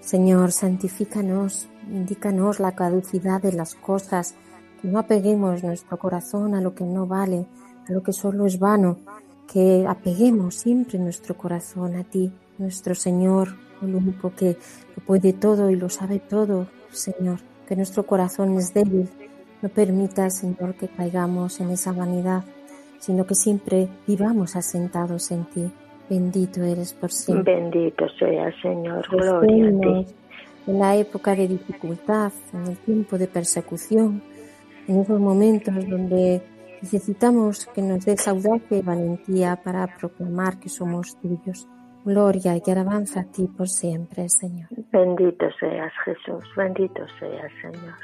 Señor, 0.00 0.52
santifícanos, 0.52 1.70
indícanos 1.88 2.60
la 2.60 2.74
caducidad 2.74 3.40
de 3.40 3.52
las 3.52 3.74
cosas, 3.74 4.36
no 4.82 4.98
apeguemos 4.98 5.62
nuestro 5.62 5.96
corazón 5.96 6.54
a 6.54 6.60
lo 6.60 6.74
que 6.74 6.84
no 6.84 7.06
vale, 7.06 7.46
a 7.88 7.92
lo 7.92 8.02
que 8.02 8.12
solo 8.12 8.46
es 8.46 8.58
vano, 8.58 8.98
que 9.52 9.84
apeguemos 9.86 10.56
siempre 10.56 10.98
nuestro 10.98 11.36
corazón 11.36 11.96
a 11.96 12.04
ti, 12.04 12.32
nuestro 12.58 12.94
Señor, 12.94 13.48
el 13.82 13.94
único 13.94 14.34
que 14.34 14.56
lo 14.96 15.04
puede 15.04 15.32
todo 15.32 15.70
y 15.70 15.76
lo 15.76 15.88
sabe 15.88 16.18
todo, 16.18 16.66
Señor, 16.90 17.40
que 17.66 17.76
nuestro 17.76 18.04
corazón 18.04 18.56
es 18.56 18.72
débil, 18.72 19.08
no 19.60 19.68
permita, 19.68 20.28
Señor, 20.30 20.74
que 20.74 20.88
caigamos 20.88 21.60
en 21.60 21.70
esa 21.70 21.92
vanidad, 21.92 22.44
sino 22.98 23.26
que 23.26 23.34
siempre 23.34 23.88
vivamos 24.06 24.56
asentados 24.56 25.30
en 25.30 25.44
ti. 25.46 25.70
Bendito 26.08 26.62
eres 26.62 26.92
por 26.92 27.10
siempre. 27.12 27.54
Bendito 27.54 28.06
sea, 28.18 28.52
Señor. 28.60 29.06
Gloria 29.08 29.68
a 29.68 30.04
ti. 30.04 30.14
En 30.66 30.78
la 30.78 30.96
época 30.96 31.34
de 31.34 31.48
dificultad, 31.48 32.32
en 32.52 32.66
el 32.66 32.76
tiempo 32.78 33.18
de 33.18 33.26
persecución, 33.26 34.22
en 34.88 35.00
esos 35.00 35.20
momentos 35.20 35.74
donde 35.88 36.42
necesitamos 36.80 37.66
que 37.66 37.82
nos 37.82 38.04
des 38.04 38.26
audacia 38.26 38.78
y 38.78 38.82
valentía 38.82 39.56
para 39.56 39.86
proclamar 39.96 40.58
que 40.58 40.68
somos 40.68 41.18
tuyos. 41.20 41.68
Gloria 42.04 42.56
y 42.56 42.70
alabanza 42.70 43.20
a 43.20 43.24
ti 43.24 43.46
por 43.46 43.68
siempre, 43.68 44.28
Señor. 44.28 44.68
Bendito 44.90 45.46
seas, 45.60 45.92
Jesús. 46.04 46.44
Bendito 46.56 47.02
seas, 47.20 47.52
Señor. 47.60 47.94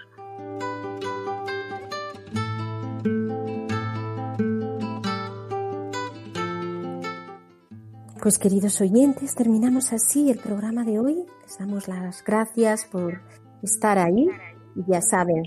Pues 8.23 8.39
queridos 8.39 8.81
oyentes, 8.81 9.35
terminamos 9.35 9.93
así 9.93 10.31
el 10.31 10.39
programa 10.39 10.85
de 10.85 10.99
hoy. 10.99 11.25
Les 11.43 11.59
damos 11.59 11.89
las 11.89 12.23
gracias 12.25 12.85
por 12.87 13.23
estar 13.63 13.99
ahí 13.99 14.29
y 14.77 14.85
ya 14.91 15.01
saben, 15.01 15.43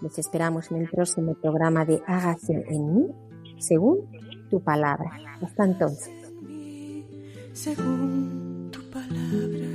les 0.00 0.18
esperamos 0.18 0.70
en 0.70 0.78
el 0.82 0.88
próximo 0.88 1.34
programa 1.34 1.84
de 1.84 2.02
Hágase 2.06 2.64
en 2.68 2.94
mí, 2.94 3.06
según 3.58 4.08
tu 4.50 4.60
palabra. 4.62 5.10
Hasta 5.42 5.64
entonces. 5.64 6.14
Según 7.52 8.68
tu 8.70 8.80
palabra, 8.90 9.66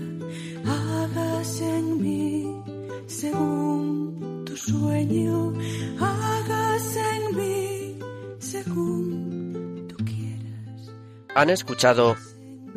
hágase 0.65 1.77
en 1.79 2.01
mí, 2.01 2.63
según 3.07 4.43
tu 4.45 4.55
sueño, 4.55 5.53
hágase 5.99 6.99
en 7.15 7.37
mí, 7.37 7.99
según 8.37 9.87
tú 9.87 9.95
quieras. 10.05 10.91
Han 11.33 11.49
escuchado 11.49 12.15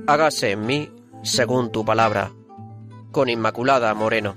hágase 0.07 0.53
en 0.53 0.67
mí 0.67 0.91
según 1.23 1.71
tu 1.71 1.85
palabra, 1.85 2.33
con 3.11 3.29
Inmaculada 3.29 3.95
Moreno. 3.95 4.37